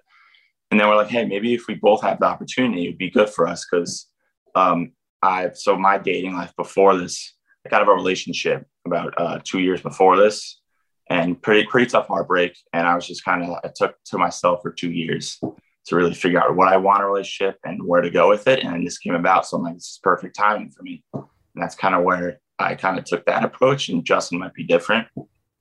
and 0.70 0.80
then 0.80 0.88
we're 0.88 0.96
like, 0.96 1.08
hey, 1.08 1.24
maybe 1.24 1.54
if 1.54 1.68
we 1.68 1.74
both 1.74 2.02
have 2.02 2.18
the 2.18 2.26
opportunity, 2.26 2.86
it'd 2.86 2.98
be 2.98 3.10
good 3.10 3.30
for 3.30 3.46
us 3.46 3.64
because 3.70 4.08
um, 4.54 4.92
I 5.22 5.50
so 5.54 5.76
my 5.76 5.98
dating 5.98 6.34
life 6.34 6.52
before 6.56 6.96
this, 6.96 7.34
I 7.64 7.68
got 7.68 7.82
out 7.82 7.88
of 7.88 7.88
a 7.88 7.94
relationship 7.94 8.66
about 8.84 9.14
uh, 9.16 9.38
two 9.44 9.60
years 9.60 9.80
before 9.80 10.16
this, 10.16 10.60
and 11.08 11.40
pretty 11.40 11.66
pretty 11.66 11.88
tough 11.88 12.08
heartbreak. 12.08 12.56
And 12.72 12.86
I 12.86 12.94
was 12.94 13.06
just 13.06 13.24
kind 13.24 13.44
of 13.44 13.50
I 13.64 13.70
took 13.74 13.96
to 14.06 14.18
myself 14.18 14.60
for 14.62 14.72
two 14.72 14.90
years 14.90 15.40
to 15.86 15.96
really 15.96 16.14
figure 16.14 16.42
out 16.42 16.56
what 16.56 16.68
I 16.68 16.76
want 16.76 17.02
a 17.02 17.06
relationship 17.06 17.58
and 17.64 17.82
where 17.82 18.00
to 18.00 18.10
go 18.10 18.28
with 18.28 18.48
it. 18.48 18.60
And 18.62 18.72
then 18.72 18.84
this 18.84 18.98
came 18.98 19.14
about, 19.14 19.46
so 19.46 19.56
I'm 19.56 19.62
like, 19.62 19.74
this 19.74 19.84
is 19.84 20.00
perfect 20.02 20.36
timing 20.36 20.70
for 20.70 20.82
me. 20.82 21.02
And 21.14 21.24
that's 21.54 21.76
kind 21.76 21.94
of 21.94 22.02
where 22.02 22.40
I 22.58 22.74
kind 22.74 22.98
of 22.98 23.04
took 23.04 23.24
that 23.26 23.44
approach. 23.44 23.88
And 23.88 24.04
Justin 24.04 24.38
might 24.38 24.54
be 24.54 24.64
different. 24.64 25.06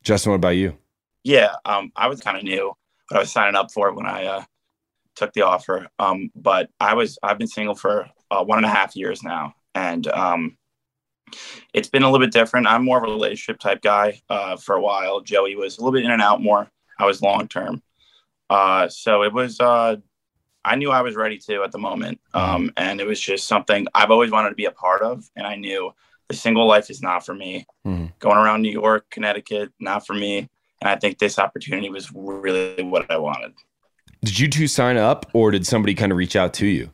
Justin, 0.04 0.32
what 0.32 0.38
about 0.38 0.50
you? 0.50 0.78
Yeah, 1.24 1.56
um, 1.66 1.92
I 1.96 2.08
was 2.08 2.22
kind 2.22 2.38
of 2.38 2.44
new, 2.44 2.74
but 3.10 3.18
I 3.18 3.20
was 3.20 3.32
signing 3.32 3.56
up 3.56 3.72
for 3.72 3.90
it 3.90 3.96
when 3.96 4.06
I 4.06 4.26
uh, 4.26 4.44
took 5.16 5.34
the 5.34 5.44
offer. 5.44 5.88
Um, 6.00 6.32
but 6.36 6.70
I 6.80 6.94
was 6.94 7.18
I've 7.24 7.38
been 7.38 7.48
single 7.48 7.76
for 7.76 8.08
uh, 8.30 8.44
one 8.44 8.58
and 8.58 8.66
a 8.66 8.70
half 8.70 8.96
years 8.96 9.24
now, 9.24 9.54
and 9.74 10.06
um, 10.08 10.58
it's 11.74 11.90
been 11.90 12.04
a 12.04 12.12
little 12.12 12.24
bit 12.26 12.34
different. 12.34 12.68
I'm 12.68 12.84
more 12.84 12.98
of 12.98 13.04
a 13.04 13.14
relationship 13.14 13.60
type 13.60 13.82
guy 13.82 14.22
uh, 14.30 14.58
for 14.58 14.76
a 14.76 14.82
while. 14.82 15.22
Joey 15.22 15.56
was 15.56 15.78
a 15.78 15.82
little 15.82 15.94
bit 15.94 16.06
in 16.06 16.12
and 16.12 16.22
out 16.22 16.42
more. 16.42 16.70
I 17.00 17.06
was 17.06 17.24
long 17.24 17.48
term, 17.48 17.82
uh, 18.50 18.88
so 18.88 19.24
it 19.24 19.34
was. 19.34 19.60
I 20.66 20.76
knew 20.76 20.90
I 20.92 21.02
was 21.02 21.16
ready 21.16 21.38
to 21.48 21.64
at 21.64 21.72
the 21.72 21.78
moment, 21.78 22.20
um, 22.34 22.72
and 22.76 23.00
it 23.00 23.06
was 23.06 23.22
just 23.22 23.48
something 23.48 23.86
I've 23.94 24.10
always 24.10 24.32
wanted 24.32 24.50
to 24.50 24.56
be 24.56 24.66
a 24.66 24.72
part 24.72 25.04
of, 25.04 25.30
and 25.36 25.46
I 25.46 25.56
knew 25.56 25.94
the 26.28 26.36
single 26.36 26.66
life 26.68 26.90
is 26.90 27.04
not 27.04 27.24
for 27.24 27.36
me. 27.36 27.68
Mhm. 27.86 28.12
Going 28.18 28.38
around 28.38 28.64
New 28.64 28.72
York, 28.72 29.06
Connecticut, 29.12 29.72
not 29.80 30.08
for 30.08 30.14
me. 30.14 30.50
And 30.82 30.90
I 30.90 30.96
think 30.96 31.20
this 31.20 31.38
opportunity 31.38 31.90
was 31.90 32.12
really 32.14 32.82
what 32.84 33.10
I 33.12 33.18
wanted. 33.18 33.54
Did 34.24 34.40
you 34.40 34.50
two 34.50 34.68
sign 34.68 34.98
up, 34.98 35.28
or 35.34 35.52
did 35.52 35.68
somebody 35.68 35.94
kind 35.94 36.12
of 36.12 36.18
reach 36.18 36.36
out 36.36 36.54
to 36.56 36.66
you? 36.66 36.92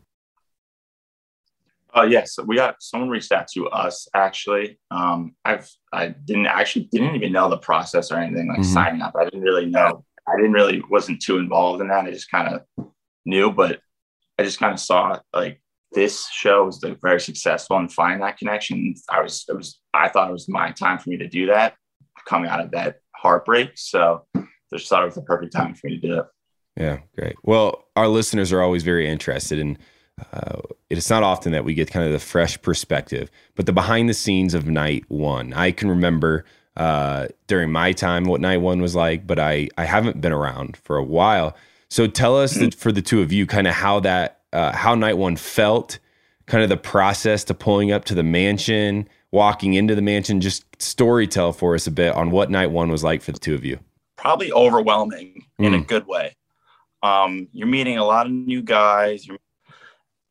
Uh, 1.95 2.03
yes, 2.03 2.37
we 2.45 2.55
got 2.57 2.75
someone 2.81 3.09
reached 3.09 3.31
out 3.31 3.47
to 3.49 3.67
us 3.69 4.07
actually. 4.13 4.77
Um, 4.91 5.33
I've 5.45 5.69
I 5.93 6.09
didn't 6.09 6.47
actually 6.47 6.85
didn't 6.91 7.15
even 7.15 7.31
know 7.31 7.49
the 7.49 7.57
process 7.57 8.11
or 8.11 8.17
anything 8.17 8.47
like 8.47 8.59
Mhm. 8.59 8.65
signing 8.65 9.01
up. 9.01 9.15
I 9.17 9.25
didn't 9.25 9.41
really 9.41 9.65
know. 9.65 10.03
I 10.27 10.35
didn't 10.37 10.53
really 10.53 10.81
wasn't 10.89 11.21
too 11.21 11.37
involved 11.37 11.81
in 11.81 11.87
that. 11.87 12.05
I 12.05 12.11
just 12.11 12.29
kind 12.31 12.47
of 12.53 12.65
knew, 13.25 13.51
but 13.51 13.79
I 14.37 14.43
just 14.43 14.59
kind 14.59 14.73
of 14.73 14.79
saw 14.79 15.19
like 15.33 15.61
this 15.91 16.27
show 16.29 16.65
was 16.65 16.83
very 17.01 17.19
successful 17.19 17.77
and 17.77 17.91
find 17.91 18.21
that 18.21 18.37
connection. 18.37 18.95
I 19.09 19.21
was 19.21 19.45
it 19.47 19.55
was 19.55 19.79
I 19.93 20.07
thought 20.09 20.29
it 20.29 20.33
was 20.33 20.49
my 20.49 20.71
time 20.71 20.97
for 20.97 21.09
me 21.09 21.17
to 21.17 21.27
do 21.27 21.47
that 21.47 21.75
coming 22.25 22.49
out 22.49 22.61
of 22.61 22.71
that 22.71 22.97
heartbreak. 23.15 23.71
So 23.75 24.25
just 24.73 24.89
thought 24.89 25.03
it 25.03 25.05
was 25.05 25.15
the 25.15 25.21
perfect 25.21 25.53
time 25.53 25.73
for 25.73 25.87
me 25.87 25.99
to 25.99 26.07
do 26.07 26.19
it. 26.19 26.25
Yeah, 26.77 26.99
great. 27.17 27.35
Well, 27.43 27.85
our 27.95 28.07
listeners 28.07 28.51
are 28.51 28.61
always 28.61 28.83
very 28.83 29.07
interested 29.07 29.59
in. 29.59 29.77
Uh, 30.33 30.61
it's 30.89 31.09
not 31.09 31.23
often 31.23 31.51
that 31.51 31.65
we 31.65 31.73
get 31.73 31.89
kind 31.89 32.05
of 32.05 32.11
the 32.11 32.19
fresh 32.19 32.61
perspective, 32.61 33.31
but 33.55 33.65
the 33.65 33.73
behind 33.73 34.07
the 34.07 34.13
scenes 34.13 34.53
of 34.53 34.67
night 34.67 35.03
one. 35.07 35.53
I 35.53 35.71
can 35.71 35.89
remember 35.89 36.45
uh, 36.77 37.27
during 37.47 37.71
my 37.71 37.91
time 37.91 38.25
what 38.25 38.39
night 38.39 38.57
one 38.57 38.81
was 38.81 38.95
like, 38.95 39.27
but 39.27 39.39
I 39.39 39.69
I 39.77 39.85
haven't 39.85 40.21
been 40.21 40.31
around 40.31 40.77
for 40.77 40.97
a 40.97 41.03
while. 41.03 41.55
So 41.91 42.07
tell 42.07 42.37
us 42.37 42.53
that 42.55 42.73
for 42.73 42.93
the 42.93 43.01
two 43.01 43.21
of 43.21 43.33
you, 43.33 43.45
kind 43.45 43.67
of 43.67 43.73
how 43.73 43.99
that 43.99 44.39
uh, 44.53 44.71
how 44.73 44.95
night 44.95 45.17
one 45.17 45.35
felt, 45.35 45.99
kind 46.45 46.63
of 46.63 46.69
the 46.69 46.77
process 46.77 47.43
to 47.45 47.53
pulling 47.53 47.91
up 47.91 48.05
to 48.05 48.15
the 48.15 48.23
mansion, 48.23 49.09
walking 49.31 49.73
into 49.73 49.93
the 49.93 50.01
mansion. 50.01 50.39
Just 50.39 50.63
story 50.81 51.27
tell 51.27 51.51
for 51.51 51.75
us 51.75 51.87
a 51.87 51.91
bit 51.91 52.13
on 52.15 52.31
what 52.31 52.49
night 52.49 52.71
one 52.71 52.89
was 52.89 53.03
like 53.03 53.21
for 53.21 53.33
the 53.33 53.39
two 53.39 53.53
of 53.53 53.65
you. 53.65 53.77
probably 54.17 54.51
overwhelming 54.53 55.45
in 55.59 55.73
a 55.73 55.79
Mm. 55.79 55.87
good 55.87 56.05
way. 56.07 56.35
Um, 57.03 57.47
you're 57.53 57.67
meeting 57.67 57.97
a 57.97 58.05
lot 58.05 58.27
of 58.27 58.31
new 58.31 58.61
guys. 58.61 59.25
You're 59.27 59.39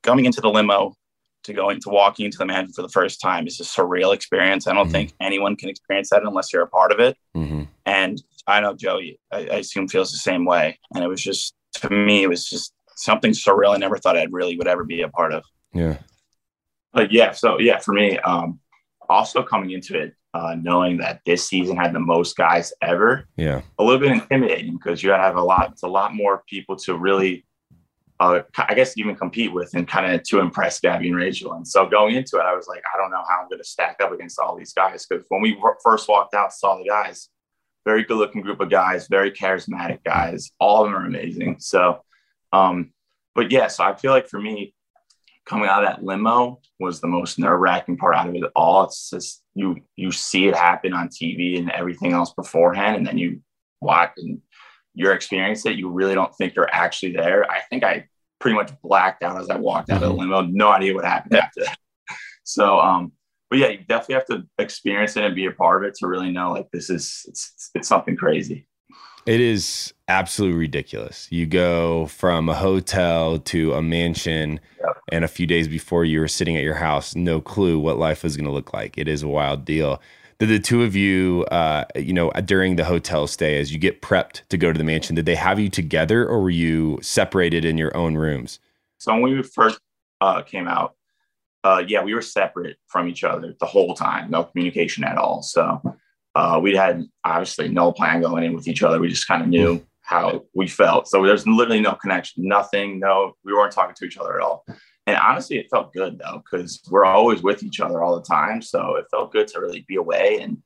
coming 0.05 0.25
into 0.27 0.41
the 0.41 0.49
limo 0.49 0.95
to 1.45 1.53
going 1.53 1.81
to 1.81 1.89
walking 1.89 2.27
into 2.27 2.39
the 2.39 2.47
mansion 2.47 2.73
for 2.73 2.83
the 2.83 2.89
first 2.89 3.21
time 3.21 3.47
is 3.47 3.61
a 3.61 3.65
surreal 3.65 4.15
experience. 4.15 4.67
I 4.67 4.75
don't 4.75 4.89
Mhm. 4.89 4.93
think 4.93 5.13
anyone 5.21 5.57
can 5.57 5.69
experience 5.69 6.11
that 6.11 6.23
unless 6.23 6.53
you're 6.53 6.63
a 6.63 6.69
part 6.69 6.93
of 6.93 7.01
it. 7.01 7.17
hmm 7.35 7.63
And 7.87 8.23
I 8.47 8.61
know 8.61 8.75
Joey, 8.75 9.19
I, 9.33 9.39
I 9.39 9.57
assume 9.57 9.89
feels 9.89 10.13
the 10.13 10.19
same 10.19 10.45
way. 10.45 10.79
And 10.95 11.03
it 11.03 11.09
was 11.09 11.23
just 11.23 11.55
to 11.75 11.89
me, 11.91 12.23
it 12.23 12.29
was 12.29 12.49
just 12.49 12.75
something 12.97 13.33
surreal. 13.33 13.75
I 13.75 13.79
never 13.79 13.97
thought 13.97 14.17
I'd 14.17 14.33
really 14.33 14.57
would 14.57 14.67
ever 14.69 14.85
be 14.85 15.03
a 15.03 15.09
part 15.09 15.33
of. 15.33 15.45
Yeah. 15.73 15.99
But 16.93 17.13
yeah, 17.13 17.33
so 17.33 17.59
yeah, 17.61 17.79
for 17.79 17.93
me, 17.93 18.19
um, 18.19 18.61
also 19.09 19.43
coming 19.43 19.71
into 19.71 19.99
it, 19.99 20.15
uh, 20.35 20.57
knowing 20.61 20.99
that 20.99 21.21
this 21.25 21.47
season 21.49 21.77
had 21.77 21.93
the 21.93 22.01
most 22.01 22.37
guys 22.37 22.73
ever, 22.83 23.27
Yeah. 23.37 23.63
a 23.79 23.85
little 23.85 24.01
bit 24.01 24.11
intimidating 24.13 24.75
because 24.75 25.03
you 25.03 25.11
have 25.11 25.37
a 25.37 25.43
lot, 25.43 25.71
it's 25.73 25.83
a 25.85 25.89
lot 25.89 26.15
more 26.15 26.43
people 26.49 26.77
to 26.77 26.97
really, 26.97 27.45
uh, 28.21 28.43
I 28.69 28.75
guess, 28.75 28.99
even 28.99 29.17
compete 29.17 29.53
with 29.53 29.75
and 29.75 29.89
kind 29.89 30.15
of 30.15 30.23
to 30.25 30.41
impress 30.41 30.79
Gabby 30.79 31.09
and 31.09 31.17
Rachel. 31.17 31.55
And 31.55 31.67
so 31.67 31.89
going 31.89 32.15
into 32.15 32.37
it, 32.37 32.43
I 32.43 32.55
was 32.55 32.69
like, 32.69 32.83
I 32.95 32.99
don't 32.99 33.11
know 33.11 33.25
how 33.27 33.41
I'm 33.41 33.49
going 33.49 33.59
to 33.59 33.65
stack 33.65 33.97
up 34.03 34.13
against 34.13 34.39
all 34.39 34.57
these 34.57 34.75
guys 34.75 35.07
because 35.07 35.25
when 35.31 35.41
we 35.41 35.59
first 35.83 36.07
walked 36.07 36.35
out, 36.35 36.53
saw 36.53 36.77
the 36.77 36.85
guys, 36.85 37.31
very 37.87 38.05
good 38.05 38.19
looking 38.19 38.43
group 38.43 38.61
of 38.61 38.69
guys, 38.69 39.09
very 39.09 39.33
charismatic 39.33 40.05
guys. 40.05 40.51
All 40.61 40.85
of 40.85 40.91
them 40.91 41.01
are 41.01 41.07
amazing. 41.07 41.57
So, 41.61 42.05
um, 42.53 42.93
but 43.35 43.51
yeah, 43.51 43.69
so 43.69 43.85
I 43.85 43.97
feel 43.97 44.13
like 44.13 44.29
for 44.29 44.39
me, 44.39 44.75
coming 45.47 45.71
out 45.71 45.83
of 45.83 45.89
that 45.89 46.05
limo 46.05 46.61
was 46.79 47.01
the 47.01 47.09
most 47.09 47.39
nerve 47.39 47.59
wracking 47.59 47.97
part 47.97 48.15
out 48.15 48.29
of 48.29 48.35
it 48.35 48.45
all. 48.55 48.85
It's 48.85 49.09
just 49.09 49.43
you 49.55 49.81
you 49.97 50.13
see 50.13 50.47
it 50.47 50.55
happen 50.55 50.93
on 50.93 51.09
TV 51.09 51.59
and 51.59 51.71
everything 51.71 52.13
else 52.13 52.35
beforehand, 52.35 52.97
and 52.97 53.07
then 53.07 53.17
you 53.17 53.41
watch 53.81 54.13
and 54.19 54.43
you're 55.01 55.15
experiencing 55.15 55.73
it. 55.73 55.79
You 55.79 55.89
really 55.91 56.15
don't 56.15 56.35
think 56.37 56.55
you're 56.55 56.73
actually 56.73 57.13
there. 57.13 57.51
I 57.51 57.61
think 57.71 57.83
I 57.85 58.07
pretty 58.39 58.55
much 58.57 58.71
blacked 58.83 59.23
out 59.23 59.41
as 59.41 59.51
I 59.51 59.57
walked 59.57 59.91
out 59.91 60.03
of 60.03 60.09
the 60.09 60.15
limo, 60.15 60.43
no 60.43 60.69
idea 60.71 60.95
what 60.95 61.05
happened 61.05 61.35
after 61.37 61.65
that. 61.65 61.77
So, 62.43 62.81
um, 62.81 63.13
but 63.49 63.59
yeah, 63.61 63.69
you 63.69 63.79
definitely 63.79 64.15
have 64.17 64.27
to 64.27 64.43
experience 64.59 65.17
it 65.17 65.23
and 65.25 65.35
be 65.37 65.47
a 65.47 65.53
part 65.53 65.85
of 65.85 65.89
it 65.89 65.95
to 65.97 66.09
really 66.09 66.33
know 66.33 66.51
like 66.53 66.69
this 66.73 66.91
is 66.91 67.25
it's 67.29 67.71
it's 67.75 67.87
something 67.87 68.17
crazy. 68.17 68.67
It 69.27 69.41
is 69.41 69.93
absolutely 70.09 70.59
ridiculous. 70.59 71.29
You 71.31 71.47
go 71.47 72.07
from 72.07 72.49
a 72.49 72.55
hotel 72.55 73.39
to 73.39 73.75
a 73.75 73.83
mansion, 73.83 74.59
Yep. 74.81 74.97
and 75.13 75.25
a 75.25 75.29
few 75.29 75.47
days 75.47 75.69
before 75.69 76.05
you 76.05 76.19
were 76.19 76.27
sitting 76.29 76.57
at 76.57 76.65
your 76.65 76.75
house, 76.75 77.15
no 77.15 77.41
clue 77.41 77.79
what 77.79 77.99
life 77.99 78.25
was 78.25 78.37
going 78.37 78.47
to 78.47 78.53
look 78.53 78.73
like. 78.73 78.97
It 78.99 79.07
is 79.07 79.23
a 79.23 79.29
wild 79.29 79.65
deal. 79.65 80.01
Did 80.41 80.49
the 80.49 80.59
two 80.59 80.83
of 80.83 80.97
you, 80.97 81.45
uh, 81.51 81.85
you 81.95 82.15
know, 82.15 82.31
during 82.31 82.77
the 82.77 82.85
hotel 82.87 83.27
stay, 83.27 83.61
as 83.61 83.75
you 83.75 83.79
get 83.79 84.01
prepped 84.01 84.41
to 84.49 84.57
go 84.57 84.73
to 84.73 84.79
the 84.79 84.85
mansion, 84.85 85.15
did 85.15 85.27
they 85.27 85.35
have 85.35 85.61
you 85.61 85.69
together 85.69 86.27
or 86.27 86.41
were 86.41 86.49
you 86.49 86.99
separated 87.03 87.67
in 87.67 87.77
your 87.77 87.95
own 87.95 88.15
rooms? 88.15 88.59
So 88.97 89.13
when 89.13 89.37
we 89.37 89.43
first 89.43 89.79
uh, 90.23 90.41
came 90.41 90.67
out, 90.67 90.95
uh, 91.63 91.85
yeah, 91.87 92.03
we 92.03 92.15
were 92.15 92.23
separate 92.23 92.79
from 92.87 93.07
each 93.07 93.23
other 93.23 93.55
the 93.61 93.67
whole 93.67 93.95
time, 93.95 94.31
no 94.31 94.45
communication 94.45 95.05
at 95.05 95.19
all. 95.19 95.43
So 95.43 95.83
uh, 96.35 96.59
we 96.63 96.75
had 96.75 97.05
obviously 97.23 97.69
no 97.69 97.93
plan 97.93 98.23
going 98.23 98.43
in 98.43 98.55
with 98.55 98.67
each 98.67 98.83
other. 98.83 98.99
We 98.99 99.09
just 99.09 99.29
kind 99.29 99.43
of 99.43 99.49
knew 99.49 99.85
how 100.01 100.47
we 100.55 100.69
felt. 100.69 101.07
So 101.07 101.23
there's 101.23 101.47
literally 101.47 101.83
no 101.83 101.93
connection, 101.93 102.49
nothing, 102.49 102.99
no, 102.99 103.35
we 103.45 103.53
weren't 103.53 103.73
talking 103.73 103.95
to 103.95 104.07
each 104.07 104.17
other 104.17 104.37
at 104.37 104.43
all. 104.43 104.65
And 105.11 105.19
honestly, 105.19 105.59
it 105.59 105.67
felt 105.71 105.93
good 105.93 106.19
though, 106.19 106.43
because 106.45 106.81
we're 106.91 107.05
always 107.05 107.43
with 107.43 107.63
each 107.63 107.81
other 107.81 108.03
all 108.03 108.17
the 108.17 108.23
time. 108.27 108.63
So 108.63 108.97
it 108.97 109.07
felt 109.11 109.33
good 109.33 109.49
to 109.49 109.61
really 109.61 109.85
be 109.89 109.97
away 109.97 110.39
and 110.41 110.59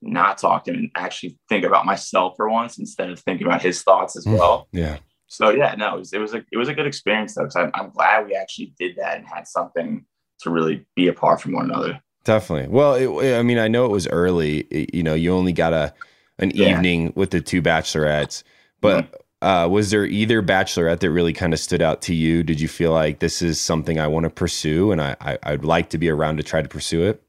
not 0.00 0.38
talk 0.38 0.64
to 0.64 0.70
him 0.72 0.78
and 0.78 0.90
actually 0.94 1.36
think 1.48 1.64
about 1.64 1.84
myself 1.84 2.34
for 2.36 2.48
once 2.48 2.78
instead 2.78 3.10
of 3.10 3.18
thinking 3.20 3.46
about 3.46 3.62
his 3.62 3.82
thoughts 3.82 4.16
as 4.16 4.24
Mm. 4.24 4.38
well. 4.38 4.68
Yeah. 4.72 4.98
So 5.26 5.50
yeah, 5.50 5.74
no, 5.76 5.96
it 5.96 5.98
was, 5.98 6.12
it 6.12 6.18
was 6.18 6.34
a 6.34 6.44
it 6.52 6.56
was 6.56 6.68
a 6.68 6.74
good 6.74 6.86
experience 6.86 7.34
though. 7.34 7.42
Because 7.42 7.56
I'm, 7.56 7.70
I'm 7.74 7.90
glad 7.90 8.26
we 8.26 8.34
actually 8.34 8.72
did 8.78 8.96
that 8.96 9.18
and 9.18 9.26
had 9.26 9.46
something 9.46 10.04
to 10.40 10.50
really 10.50 10.86
be 10.94 11.08
apart 11.08 11.40
from 11.40 11.52
one 11.52 11.64
another. 11.64 12.00
Definitely. 12.24 12.68
Well, 12.68 12.94
it, 12.94 13.38
I 13.38 13.42
mean, 13.42 13.58
I 13.58 13.68
know 13.68 13.84
it 13.86 13.90
was 13.90 14.06
early. 14.08 14.60
It- 14.70 14.94
you 14.94 15.02
know, 15.02 15.14
you 15.14 15.32
only 15.34 15.52
got 15.52 15.72
a 15.72 15.92
an 16.38 16.52
Yeah. 16.54 16.76
evening 16.76 17.12
with 17.16 17.30
the 17.30 17.40
two 17.40 17.60
bachelorettes, 17.60 18.44
but 18.80 19.22
uh, 19.40 19.68
was 19.70 19.90
there 19.90 20.04
either 20.04 20.42
bachelorette 20.42 21.00
that 21.00 21.10
really 21.10 21.32
kind 21.32 21.52
of 21.52 21.60
stood 21.60 21.82
out 21.82 22.02
to 22.02 22.14
you? 22.14 22.42
Did 22.42 22.60
you 22.60 22.68
feel 22.68 22.92
like 22.92 23.20
this 23.20 23.40
is 23.40 23.60
something 23.60 23.98
I 23.98 24.08
want 24.08 24.24
to 24.24 24.30
pursue 24.30 24.90
and 24.90 25.00
I, 25.00 25.16
I 25.20 25.38
I'd 25.44 25.64
like 25.64 25.90
to 25.90 25.98
be 25.98 26.08
around 26.08 26.38
to 26.38 26.42
try 26.42 26.60
to 26.60 26.68
pursue 26.68 27.04
it? 27.04 27.22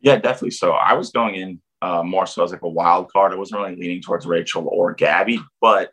Yeah, 0.00 0.16
definitely. 0.16 0.52
So 0.52 0.72
I 0.72 0.94
was 0.94 1.10
going 1.10 1.34
in 1.34 1.60
uh, 1.82 2.02
more 2.02 2.26
so 2.26 2.44
as 2.44 2.52
like 2.52 2.62
a 2.62 2.68
wild 2.68 3.12
card. 3.12 3.32
I 3.32 3.36
wasn't 3.36 3.62
really 3.62 3.76
leaning 3.76 4.00
towards 4.00 4.26
Rachel 4.26 4.68
or 4.68 4.94
Gabby, 4.94 5.40
but 5.60 5.90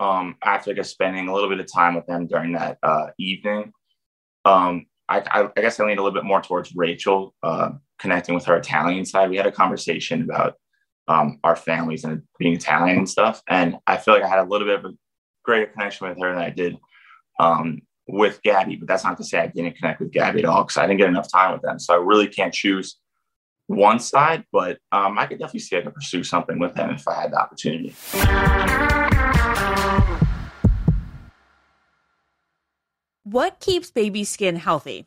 um, 0.00 0.36
after 0.42 0.74
guess 0.74 0.90
spending 0.90 1.28
a 1.28 1.34
little 1.34 1.48
bit 1.48 1.60
of 1.60 1.72
time 1.72 1.94
with 1.94 2.06
them 2.06 2.26
during 2.26 2.52
that 2.52 2.78
uh, 2.82 3.06
evening, 3.18 3.72
um, 4.44 4.86
I, 5.08 5.20
I, 5.20 5.48
I, 5.56 5.60
guess 5.60 5.78
I 5.78 5.84
leaned 5.84 5.98
a 5.98 6.02
little 6.02 6.18
bit 6.18 6.24
more 6.26 6.42
towards 6.42 6.74
Rachel, 6.74 7.34
uh, 7.42 7.70
connecting 7.98 8.34
with 8.34 8.44
her 8.46 8.56
Italian 8.56 9.04
side. 9.04 9.30
We 9.30 9.36
had 9.36 9.46
a 9.46 9.52
conversation 9.52 10.22
about 10.22 10.56
um, 11.08 11.38
our 11.44 11.56
families 11.56 12.04
and 12.04 12.22
being 12.38 12.54
Italian 12.54 12.98
and 12.98 13.08
stuff, 13.08 13.42
and 13.48 13.76
I 13.86 13.96
feel 13.96 14.14
like 14.14 14.22
I 14.22 14.28
had 14.28 14.38
a 14.38 14.48
little 14.48 14.66
bit 14.66 14.78
of 14.78 14.84
a 14.86 14.94
greater 15.44 15.66
connection 15.66 16.08
with 16.08 16.18
her 16.20 16.32
than 16.32 16.42
I 16.42 16.50
did 16.50 16.76
um, 17.38 17.82
with 18.06 18.42
Gabby. 18.42 18.76
But 18.76 18.88
that's 18.88 19.04
not 19.04 19.16
to 19.18 19.24
say 19.24 19.38
I 19.38 19.46
didn't 19.48 19.76
connect 19.76 20.00
with 20.00 20.12
Gabby 20.12 20.40
at 20.40 20.44
all 20.46 20.64
because 20.64 20.78
I 20.78 20.86
didn't 20.86 20.98
get 20.98 21.08
enough 21.08 21.30
time 21.30 21.52
with 21.52 21.62
them. 21.62 21.78
So 21.78 21.94
I 21.94 21.98
really 21.98 22.28
can't 22.28 22.52
choose 22.52 22.96
one 23.66 23.98
side, 23.98 24.44
but 24.52 24.78
um, 24.92 25.18
I 25.18 25.26
could 25.26 25.38
definitely 25.38 25.60
see 25.60 25.76
I 25.76 25.82
could 25.82 25.94
pursue 25.94 26.22
something 26.22 26.58
with 26.58 26.74
them 26.74 26.90
if 26.90 27.06
I 27.08 27.22
had 27.22 27.32
the 27.32 27.40
opportunity. 27.40 27.94
What 33.24 33.58
keeps 33.58 33.90
baby 33.90 34.22
skin 34.24 34.56
healthy? 34.56 35.06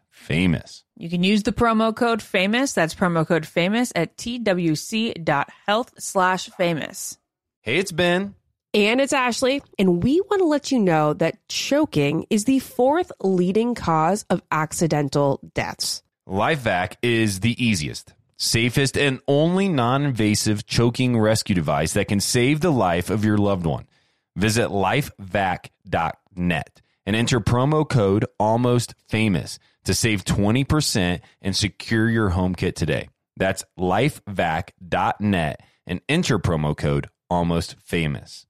famous. 0.21 0.83
You 0.97 1.09
can 1.09 1.23
use 1.23 1.43
the 1.43 1.51
promo 1.51 1.95
code 1.95 2.21
famous. 2.21 2.73
That's 2.73 2.93
promo 2.93 3.27
code 3.27 3.45
famous 3.45 3.91
at 3.95 4.17
twc.health 4.17 5.93
slash 5.97 6.49
famous. 6.49 7.17
Hey, 7.61 7.77
it's 7.77 7.91
Ben. 7.91 8.35
And 8.73 9.01
it's 9.01 9.11
Ashley. 9.11 9.61
And 9.77 10.01
we 10.03 10.21
want 10.21 10.39
to 10.39 10.45
let 10.45 10.71
you 10.71 10.79
know 10.79 11.13
that 11.15 11.45
choking 11.49 12.25
is 12.29 12.45
the 12.45 12.59
fourth 12.59 13.11
leading 13.21 13.75
cause 13.75 14.23
of 14.29 14.41
accidental 14.51 15.41
deaths. 15.53 16.01
LifeVac 16.29 16.95
is 17.01 17.41
the 17.41 17.61
easiest, 17.63 18.13
safest, 18.37 18.97
and 18.97 19.19
only 19.27 19.67
non 19.67 20.05
invasive 20.05 20.65
choking 20.65 21.19
rescue 21.19 21.55
device 21.55 21.91
that 21.93 22.07
can 22.07 22.21
save 22.21 22.61
the 22.61 22.71
life 22.71 23.09
of 23.09 23.25
your 23.25 23.37
loved 23.37 23.65
one. 23.65 23.87
Visit 24.35 24.69
lifevac.net 24.69 26.81
and 27.05 27.15
enter 27.15 27.39
promo 27.41 27.87
code 27.87 28.25
almost 28.39 28.95
famous 29.07 29.59
to 29.85 29.93
save 29.93 30.23
20% 30.25 31.21
and 31.41 31.55
secure 31.55 32.09
your 32.09 32.29
home 32.29 32.55
kit 32.55 32.75
today. 32.75 33.09
That's 33.37 33.63
lifevac.net 33.79 35.61
and 35.87 36.01
enter 36.07 36.39
promo 36.39 36.77
code 36.77 37.07
almost 37.29 37.75
famous. 37.79 38.45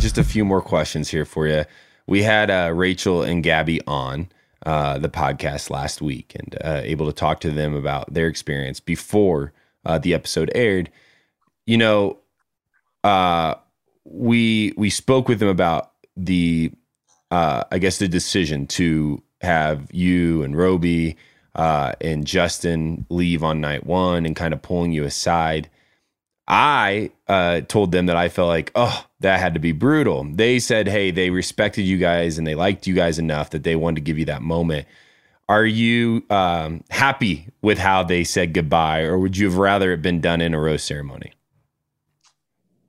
just 0.00 0.18
a 0.18 0.24
few 0.24 0.44
more 0.44 0.62
questions 0.62 1.08
here 1.10 1.24
for 1.24 1.46
you. 1.46 1.64
We 2.06 2.22
had 2.22 2.50
uh, 2.50 2.72
Rachel 2.74 3.22
and 3.22 3.42
Gabby 3.42 3.80
on 3.86 4.30
uh, 4.66 4.98
the 4.98 5.08
podcast 5.08 5.70
last 5.70 6.02
week 6.02 6.34
and 6.34 6.56
uh, 6.64 6.80
able 6.82 7.06
to 7.06 7.12
talk 7.12 7.40
to 7.40 7.50
them 7.50 7.74
about 7.74 8.12
their 8.12 8.26
experience 8.26 8.80
before 8.80 9.52
uh, 9.84 9.98
the 9.98 10.14
episode 10.14 10.50
aired. 10.54 10.90
You 11.66 11.76
know, 11.76 12.18
uh, 13.04 13.54
we 14.04 14.72
we 14.76 14.90
spoke 14.90 15.28
with 15.28 15.38
them 15.38 15.48
about 15.48 15.89
the, 16.26 16.72
uh, 17.30 17.64
I 17.70 17.78
guess, 17.78 17.98
the 17.98 18.08
decision 18.08 18.66
to 18.68 19.22
have 19.40 19.88
you 19.92 20.42
and 20.42 20.56
Roby 20.56 21.16
uh, 21.54 21.92
and 22.00 22.26
Justin 22.26 23.06
leave 23.08 23.42
on 23.42 23.60
night 23.60 23.86
one 23.86 24.26
and 24.26 24.36
kind 24.36 24.54
of 24.54 24.62
pulling 24.62 24.92
you 24.92 25.04
aside. 25.04 25.68
I 26.46 27.12
uh, 27.28 27.60
told 27.62 27.92
them 27.92 28.06
that 28.06 28.16
I 28.16 28.28
felt 28.28 28.48
like, 28.48 28.72
oh, 28.74 29.04
that 29.20 29.38
had 29.38 29.54
to 29.54 29.60
be 29.60 29.72
brutal. 29.72 30.24
They 30.24 30.58
said, 30.58 30.88
hey, 30.88 31.10
they 31.10 31.30
respected 31.30 31.82
you 31.82 31.96
guys 31.96 32.38
and 32.38 32.46
they 32.46 32.54
liked 32.56 32.86
you 32.86 32.94
guys 32.94 33.18
enough 33.18 33.50
that 33.50 33.62
they 33.62 33.76
wanted 33.76 33.96
to 33.96 34.00
give 34.02 34.18
you 34.18 34.24
that 34.26 34.42
moment. 34.42 34.86
Are 35.48 35.66
you 35.66 36.24
um, 36.30 36.84
happy 36.90 37.48
with 37.60 37.78
how 37.78 38.04
they 38.04 38.22
said 38.22 38.52
goodbye, 38.52 39.00
or 39.00 39.18
would 39.18 39.36
you 39.36 39.48
have 39.48 39.58
rather 39.58 39.92
it 39.92 40.00
been 40.00 40.20
done 40.20 40.40
in 40.40 40.54
a 40.54 40.60
rose 40.60 40.84
ceremony? 40.84 41.32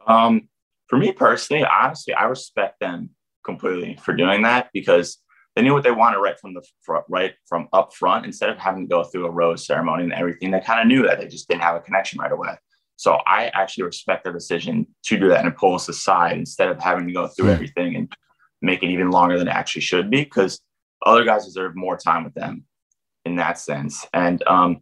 Um, 0.05 0.47
for 0.87 0.97
me 0.97 1.11
personally, 1.11 1.65
honestly, 1.65 2.13
I 2.13 2.25
respect 2.25 2.79
them 2.79 3.09
completely 3.43 3.97
for 4.01 4.13
doing 4.13 4.43
that 4.43 4.69
because 4.73 5.17
they 5.55 5.61
knew 5.61 5.73
what 5.73 5.83
they 5.83 5.91
wanted 5.91 6.19
right 6.19 6.39
from 6.39 6.53
the 6.53 6.63
front, 6.81 7.05
right 7.09 7.33
from 7.47 7.67
up 7.73 7.93
front 7.93 8.25
instead 8.25 8.49
of 8.49 8.57
having 8.57 8.83
to 8.83 8.89
go 8.89 9.03
through 9.03 9.25
a 9.25 9.31
rose 9.31 9.65
ceremony 9.65 10.03
and 10.03 10.13
everything. 10.13 10.51
They 10.51 10.61
kind 10.61 10.79
of 10.79 10.87
knew 10.87 11.05
that 11.07 11.19
they 11.19 11.27
just 11.27 11.49
didn't 11.49 11.63
have 11.63 11.75
a 11.75 11.81
connection 11.81 12.19
right 12.19 12.31
away. 12.31 12.55
So 12.95 13.13
I 13.25 13.47
actually 13.53 13.85
respect 13.85 14.23
their 14.23 14.33
decision 14.33 14.87
to 15.05 15.17
do 15.17 15.29
that 15.29 15.43
and 15.43 15.55
pull 15.55 15.75
us 15.75 15.89
aside 15.89 16.37
instead 16.37 16.69
of 16.69 16.79
having 16.79 17.07
to 17.07 17.13
go 17.13 17.27
through 17.27 17.49
everything 17.49 17.95
and 17.95 18.13
make 18.61 18.83
it 18.83 18.89
even 18.89 19.09
longer 19.09 19.37
than 19.39 19.47
it 19.47 19.55
actually 19.55 19.81
should 19.81 20.09
be 20.09 20.23
because 20.23 20.61
other 21.05 21.23
guys 21.23 21.45
deserve 21.45 21.75
more 21.75 21.97
time 21.97 22.23
with 22.23 22.35
them 22.35 22.63
in 23.25 23.37
that 23.37 23.57
sense. 23.57 24.05
And 24.13 24.43
um, 24.47 24.81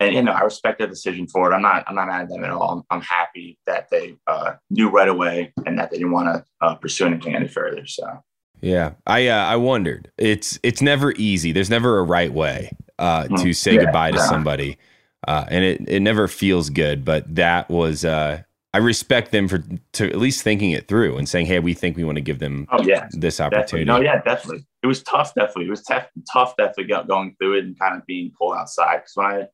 and 0.00 0.14
you 0.14 0.22
know, 0.22 0.32
I 0.32 0.42
respect 0.42 0.78
their 0.78 0.86
decision 0.86 1.26
for 1.26 1.50
it. 1.50 1.54
I'm 1.54 1.62
not 1.62 1.84
I'm 1.86 1.94
not 1.94 2.08
mad 2.08 2.22
at 2.22 2.28
them 2.28 2.44
at 2.44 2.50
all. 2.50 2.70
I'm, 2.70 2.82
I'm 2.90 3.02
happy 3.02 3.58
that 3.66 3.88
they 3.90 4.16
uh, 4.26 4.54
knew 4.70 4.88
right 4.88 5.08
away 5.08 5.52
and 5.64 5.78
that 5.78 5.90
they 5.90 5.98
didn't 5.98 6.12
want 6.12 6.26
to 6.26 6.44
uh, 6.60 6.74
pursue 6.74 7.06
anything 7.06 7.34
any 7.34 7.48
further. 7.48 7.86
So 7.86 8.22
yeah, 8.60 8.92
I 9.06 9.28
uh, 9.28 9.44
I 9.44 9.56
wondered. 9.56 10.10
It's 10.18 10.58
it's 10.62 10.82
never 10.82 11.12
easy. 11.12 11.52
There's 11.52 11.70
never 11.70 11.98
a 11.98 12.02
right 12.02 12.32
way 12.32 12.70
uh, 12.98 13.24
mm. 13.24 13.42
to 13.42 13.52
say 13.52 13.74
yeah, 13.74 13.84
goodbye 13.84 14.12
to 14.12 14.18
yeah. 14.18 14.26
somebody 14.26 14.78
uh, 15.26 15.44
and 15.48 15.64
it 15.64 15.88
it 15.88 16.00
never 16.00 16.28
feels 16.28 16.70
good. 16.70 17.04
But 17.04 17.34
that 17.34 17.68
was 17.68 18.04
uh, 18.04 18.42
I 18.72 18.78
respect 18.78 19.32
them 19.32 19.48
for 19.48 19.62
to 19.94 20.08
at 20.08 20.18
least 20.18 20.42
thinking 20.42 20.70
it 20.70 20.88
through 20.88 21.16
and 21.16 21.28
saying, 21.28 21.46
"Hey, 21.46 21.58
we 21.58 21.74
think 21.74 21.96
we 21.96 22.04
want 22.04 22.16
to 22.16 22.22
give 22.22 22.38
them 22.38 22.66
oh, 22.70 22.82
yeah, 22.82 23.08
this 23.12 23.40
opportunity." 23.40 23.84
Definitely. 23.84 24.06
No, 24.06 24.12
yeah, 24.12 24.22
definitely. 24.22 24.66
It 24.82 24.86
was 24.86 25.02
tough. 25.02 25.34
Definitely, 25.34 25.66
it 25.66 25.70
was 25.70 25.82
tough. 25.82 26.08
Tough, 26.32 26.56
definitely 26.56 26.94
going 27.06 27.34
through 27.38 27.58
it 27.58 27.64
and 27.64 27.78
kind 27.78 27.96
of 27.96 28.06
being 28.06 28.32
pulled 28.38 28.56
outside. 28.56 28.98
Because 28.98 29.12
when 29.14 29.26
I 29.26 29.46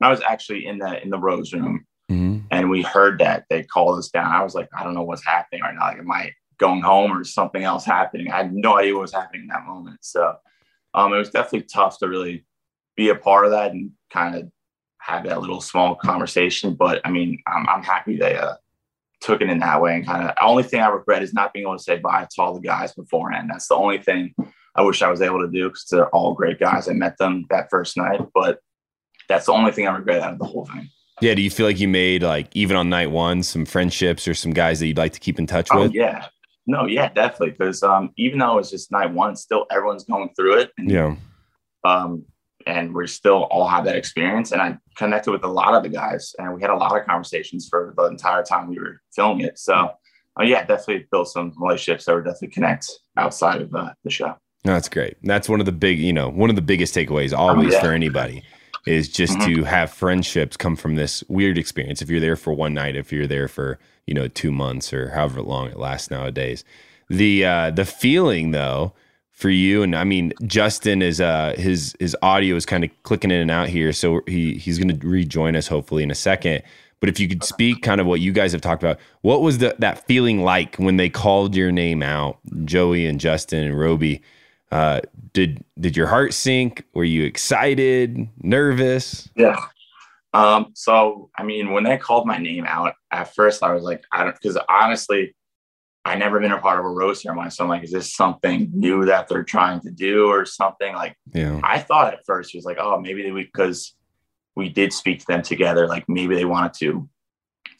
I 0.00 0.10
was 0.10 0.20
actually 0.22 0.66
in 0.66 0.78
the 0.78 1.02
in 1.02 1.10
the 1.10 1.18
rose 1.18 1.52
room 1.52 1.86
mm-hmm. 2.10 2.38
and 2.50 2.70
we 2.70 2.82
heard 2.82 3.18
that 3.20 3.44
they 3.50 3.62
called 3.62 3.98
us 3.98 4.08
down, 4.08 4.32
I 4.32 4.42
was 4.42 4.54
like, 4.54 4.68
I 4.76 4.84
don't 4.84 4.94
know 4.94 5.02
what's 5.02 5.24
happening 5.24 5.62
right 5.62 5.74
now. 5.74 5.86
Like, 5.86 5.98
am 5.98 6.10
I 6.10 6.32
going 6.58 6.82
home 6.82 7.12
or 7.12 7.24
something 7.24 7.62
else 7.62 7.84
happening? 7.84 8.30
I 8.30 8.38
had 8.38 8.54
no 8.54 8.78
idea 8.78 8.94
what 8.94 9.02
was 9.02 9.12
happening 9.12 9.42
in 9.42 9.48
that 9.48 9.66
moment. 9.66 9.98
So, 10.02 10.34
um, 10.94 11.12
it 11.12 11.18
was 11.18 11.30
definitely 11.30 11.68
tough 11.72 11.98
to 11.98 12.08
really 12.08 12.44
be 12.96 13.08
a 13.08 13.14
part 13.14 13.44
of 13.44 13.52
that 13.52 13.72
and 13.72 13.92
kind 14.10 14.34
of 14.34 14.50
have 14.98 15.24
that 15.24 15.40
little 15.40 15.60
small 15.60 15.94
conversation. 15.94 16.74
But 16.74 17.00
I 17.04 17.10
mean, 17.10 17.38
I'm, 17.46 17.68
I'm 17.68 17.82
happy 17.82 18.16
they 18.16 18.36
uh, 18.36 18.54
took 19.20 19.40
it 19.40 19.50
in 19.50 19.58
that 19.60 19.80
way. 19.80 19.96
And 19.96 20.06
kind 20.06 20.28
of 20.28 20.34
the 20.34 20.44
only 20.44 20.62
thing 20.62 20.80
I 20.80 20.88
regret 20.88 21.22
is 21.22 21.32
not 21.32 21.52
being 21.52 21.64
able 21.64 21.76
to 21.76 21.82
say 21.82 21.98
bye 21.98 22.26
to 22.30 22.42
all 22.42 22.54
the 22.54 22.60
guys 22.60 22.92
beforehand. 22.92 23.50
That's 23.50 23.68
the 23.68 23.74
only 23.74 23.98
thing 23.98 24.34
I 24.74 24.82
wish 24.82 25.02
I 25.02 25.10
was 25.10 25.22
able 25.22 25.40
to 25.40 25.50
do 25.50 25.68
because 25.68 25.86
they're 25.90 26.08
all 26.10 26.34
great 26.34 26.58
guys. 26.58 26.88
I 26.88 26.92
met 26.92 27.18
them 27.18 27.46
that 27.50 27.68
first 27.70 27.96
night, 27.96 28.20
but 28.34 28.60
that's 29.32 29.46
the 29.46 29.52
only 29.52 29.72
thing 29.72 29.88
I 29.88 29.96
regret 29.96 30.20
out 30.20 30.34
of 30.34 30.38
the 30.38 30.44
whole 30.44 30.66
thing. 30.66 30.88
Yeah. 31.20 31.34
Do 31.34 31.42
you 31.42 31.50
feel 31.50 31.66
like 31.66 31.80
you 31.80 31.88
made 31.88 32.22
like 32.22 32.48
even 32.54 32.76
on 32.76 32.88
night 32.88 33.10
one 33.10 33.42
some 33.42 33.64
friendships 33.64 34.26
or 34.26 34.34
some 34.34 34.52
guys 34.52 34.80
that 34.80 34.86
you'd 34.86 34.98
like 34.98 35.12
to 35.12 35.20
keep 35.20 35.38
in 35.38 35.46
touch 35.46 35.68
oh, 35.72 35.82
with? 35.82 35.94
Yeah. 35.94 36.26
No, 36.66 36.86
yeah, 36.86 37.08
definitely. 37.08 37.50
Because 37.50 37.82
um, 37.82 38.10
even 38.16 38.38
though 38.38 38.58
it's 38.58 38.70
just 38.70 38.92
night 38.92 39.12
one, 39.12 39.34
still 39.36 39.66
everyone's 39.70 40.04
going 40.04 40.30
through 40.36 40.58
it. 40.58 40.70
And, 40.78 40.90
yeah. 40.90 41.16
Um, 41.84 42.24
and 42.66 42.94
we 42.94 43.06
still 43.08 43.44
all 43.44 43.66
have 43.66 43.84
that 43.86 43.96
experience. 43.96 44.52
And 44.52 44.62
I 44.62 44.78
connected 44.96 45.32
with 45.32 45.42
a 45.42 45.48
lot 45.48 45.74
of 45.74 45.82
the 45.82 45.88
guys, 45.88 46.32
and 46.38 46.54
we 46.54 46.60
had 46.60 46.70
a 46.70 46.76
lot 46.76 46.96
of 46.96 47.04
conversations 47.04 47.68
for 47.68 47.92
the 47.96 48.04
entire 48.04 48.44
time 48.44 48.68
we 48.68 48.78
were 48.78 49.00
filming 49.14 49.46
it. 49.46 49.58
So, 49.58 49.90
uh, 50.38 50.44
yeah, 50.44 50.64
definitely 50.64 51.08
built 51.10 51.28
some 51.28 51.52
relationships 51.58 52.04
that 52.04 52.14
were 52.14 52.22
definitely 52.22 52.48
connect 52.48 52.88
outside 53.16 53.62
of 53.62 53.74
uh, 53.74 53.92
the 54.04 54.10
show. 54.10 54.36
No, 54.64 54.74
that's 54.74 54.88
great. 54.88 55.16
That's 55.24 55.48
one 55.48 55.58
of 55.58 55.66
the 55.66 55.72
big, 55.72 55.98
you 55.98 56.12
know, 56.12 56.28
one 56.28 56.50
of 56.50 56.54
the 56.54 56.62
biggest 56.62 56.94
takeaways 56.94 57.36
always 57.36 57.74
oh, 57.74 57.76
yeah. 57.76 57.82
for 57.82 57.92
anybody 57.92 58.44
is 58.86 59.08
just 59.08 59.38
mm-hmm. 59.38 59.54
to 59.54 59.64
have 59.64 59.92
friendships 59.92 60.56
come 60.56 60.76
from 60.76 60.96
this 60.96 61.22
weird 61.28 61.58
experience. 61.58 62.02
If 62.02 62.10
you're 62.10 62.20
there 62.20 62.36
for 62.36 62.52
one 62.52 62.74
night, 62.74 62.96
if 62.96 63.12
you're 63.12 63.26
there 63.26 63.48
for 63.48 63.78
you 64.06 64.14
know 64.14 64.28
two 64.28 64.52
months 64.52 64.92
or 64.92 65.10
however 65.10 65.42
long 65.42 65.68
it 65.68 65.78
lasts 65.78 66.10
nowadays, 66.10 66.64
the 67.08 67.44
uh, 67.44 67.70
the 67.70 67.84
feeling 67.84 68.50
though 68.50 68.92
for 69.30 69.50
you. 69.50 69.82
And 69.82 69.96
I 69.96 70.04
mean, 70.04 70.32
Justin 70.46 71.02
is 71.02 71.20
uh 71.20 71.54
his 71.56 71.94
his 71.98 72.16
audio 72.22 72.56
is 72.56 72.66
kind 72.66 72.84
of 72.84 72.90
clicking 73.02 73.30
in 73.30 73.40
and 73.40 73.50
out 73.50 73.68
here, 73.68 73.92
so 73.92 74.22
he 74.26 74.54
he's 74.54 74.78
going 74.78 74.98
to 74.98 75.06
rejoin 75.06 75.56
us 75.56 75.66
hopefully 75.66 76.02
in 76.02 76.10
a 76.10 76.16
second. 76.16 76.62
But 77.00 77.08
if 77.08 77.18
you 77.18 77.28
could 77.28 77.42
speak 77.42 77.82
kind 77.82 78.00
of 78.00 78.06
what 78.06 78.20
you 78.20 78.30
guys 78.30 78.52
have 78.52 78.60
talked 78.60 78.80
about, 78.80 79.00
what 79.22 79.42
was 79.42 79.58
the, 79.58 79.74
that 79.80 80.06
feeling 80.06 80.42
like 80.42 80.76
when 80.76 80.98
they 80.98 81.10
called 81.10 81.56
your 81.56 81.72
name 81.72 82.00
out, 82.00 82.38
Joey 82.64 83.06
and 83.06 83.18
Justin 83.18 83.64
and 83.64 83.76
Roby? 83.76 84.22
Uh, 84.72 85.02
did 85.34 85.62
did 85.78 85.98
your 85.98 86.06
heart 86.06 86.32
sink? 86.32 86.84
Were 86.94 87.04
you 87.04 87.24
excited, 87.24 88.26
nervous? 88.42 89.28
Yeah. 89.36 89.60
Um, 90.32 90.70
so 90.72 91.28
I 91.36 91.42
mean, 91.42 91.72
when 91.72 91.84
they 91.84 91.98
called 91.98 92.26
my 92.26 92.38
name 92.38 92.64
out, 92.66 92.94
at 93.10 93.34
first 93.34 93.62
I 93.62 93.74
was 93.74 93.84
like, 93.84 94.02
I 94.10 94.24
don't 94.24 94.34
because 94.34 94.56
honestly, 94.70 95.36
I 96.06 96.16
never 96.16 96.40
been 96.40 96.52
a 96.52 96.58
part 96.58 96.78
of 96.78 96.86
a 96.86 96.88
rose 96.88 97.22
ceremony. 97.22 97.50
So 97.50 97.64
I'm 97.64 97.70
like, 97.70 97.84
is 97.84 97.92
this 97.92 98.14
something 98.14 98.70
new 98.72 99.04
that 99.04 99.28
they're 99.28 99.44
trying 99.44 99.80
to 99.80 99.90
do 99.90 100.28
or 100.28 100.46
something? 100.46 100.94
Like, 100.94 101.16
yeah. 101.34 101.60
I 101.62 101.78
thought 101.78 102.14
at 102.14 102.24
first 102.24 102.54
it 102.54 102.58
was 102.58 102.64
like, 102.64 102.78
oh, 102.80 102.98
maybe 102.98 103.22
they 103.22 103.30
because 103.30 103.94
we 104.56 104.70
did 104.70 104.94
speak 104.94 105.20
to 105.20 105.26
them 105.26 105.42
together. 105.42 105.86
Like 105.86 106.08
maybe 106.08 106.34
they 106.34 106.46
wanted 106.46 106.72
to 106.80 107.06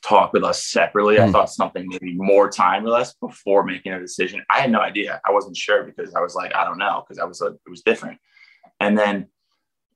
talk 0.02 0.32
with 0.32 0.44
us 0.44 0.64
separately. 0.64 1.16
Mm. 1.16 1.20
I 1.20 1.26
hmm. 1.26 1.32
thought 1.32 1.50
something 1.50 1.86
maybe 1.88 2.14
more 2.14 2.50
time 2.50 2.84
with 2.84 2.92
us 2.92 3.14
before 3.20 3.64
making 3.64 3.92
a 3.92 4.00
decision. 4.00 4.42
I 4.50 4.60
had 4.60 4.70
no 4.70 4.80
idea. 4.80 5.20
I 5.26 5.32
wasn't 5.32 5.56
sure 5.56 5.84
because 5.84 6.14
I 6.14 6.20
was 6.20 6.34
like, 6.34 6.54
I 6.54 6.64
don't 6.64 6.78
know, 6.78 7.04
because 7.06 7.18
I 7.18 7.24
was 7.24 7.40
a, 7.40 7.46
it 7.46 7.70
was 7.70 7.82
different. 7.82 8.18
And 8.80 8.98
then, 8.98 9.28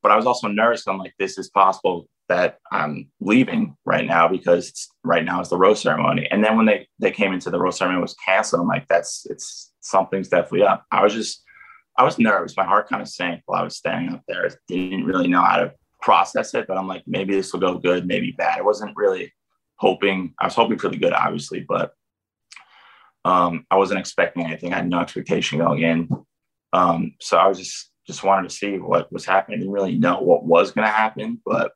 but 0.03 0.13
I 0.13 0.17
was 0.17 0.27
also 0.27 0.49
nervous. 0.49 0.87
I'm 0.87 0.99
like, 0.99 1.15
this 1.19 1.39
is 1.39 1.51
possible 1.51 2.09
that 2.29 2.59
I'm 2.73 3.09
leaving 3.21 3.77
right 3.85 4.07
now 4.07 4.29
because 4.29 4.89
right 5.05 5.25
now 5.25 5.41
is 5.41 5.49
the 5.49 5.59
rose 5.59 5.81
ceremony. 5.81 6.27
And 6.31 6.43
then 6.45 6.57
when 6.57 6.67
they 6.67 6.89
they 6.99 7.11
came 7.11 7.33
into 7.33 7.51
the 7.51 7.59
rose 7.59 7.79
ceremony 7.79 8.01
was 8.01 8.15
canceled, 8.25 8.63
I'm 8.63 8.69
like, 8.69 8.87
that's 8.89 9.27
it's 9.31 9.73
something's 9.81 10.29
definitely 10.29 10.63
up. 10.63 10.85
I 10.91 11.03
was 11.03 11.15
just 11.15 11.43
I 11.99 12.05
was 12.05 12.19
nervous. 12.19 12.57
My 12.57 12.65
heart 12.65 12.89
kind 12.89 13.03
of 13.03 13.09
sank 13.09 13.43
while 13.47 13.61
I 13.61 13.65
was 13.65 13.77
standing 13.77 14.13
up 14.13 14.23
there. 14.29 14.47
I 14.47 14.51
didn't 14.69 15.05
really 15.05 15.29
know 15.29 15.43
how 15.43 15.57
to 15.57 15.73
process 16.01 16.55
it, 16.55 16.67
but 16.69 16.77
I'm 16.77 16.89
like, 16.89 17.05
maybe 17.07 17.35
this 17.35 17.53
will 17.53 17.61
go 17.61 17.79
good, 17.79 18.07
maybe 18.07 18.33
bad. 18.33 18.59
It 18.59 18.65
wasn't 18.65 18.97
really 18.97 19.33
hoping. 19.77 20.35
I 20.39 20.47
was 20.47 20.55
hoping 20.55 20.79
for 20.79 20.89
the 20.89 20.97
good, 20.97 21.13
obviously, 21.13 21.61
but 21.61 21.95
um, 23.25 23.67
I 23.71 23.77
wasn't 23.77 24.01
expecting 24.01 24.45
anything. 24.45 24.73
I 24.73 24.77
had 24.77 24.89
no 24.89 25.01
expectation 25.01 25.59
going 25.59 25.83
in. 25.83 26.09
Um, 26.73 27.15
so 27.21 27.37
I 27.37 27.47
was 27.49 27.59
just 27.59 27.91
just 28.07 28.23
wanted 28.23 28.49
to 28.49 28.55
see 28.55 28.79
what 28.79 29.13
was 29.13 29.25
happening. 29.25 29.59
I 29.59 29.61
didn't 29.61 29.73
really 29.73 29.99
know 29.99 30.21
what 30.21 30.45
was 30.45 30.71
going 30.71 30.87
to 30.87 30.93
happen, 30.93 31.41
but 31.45 31.73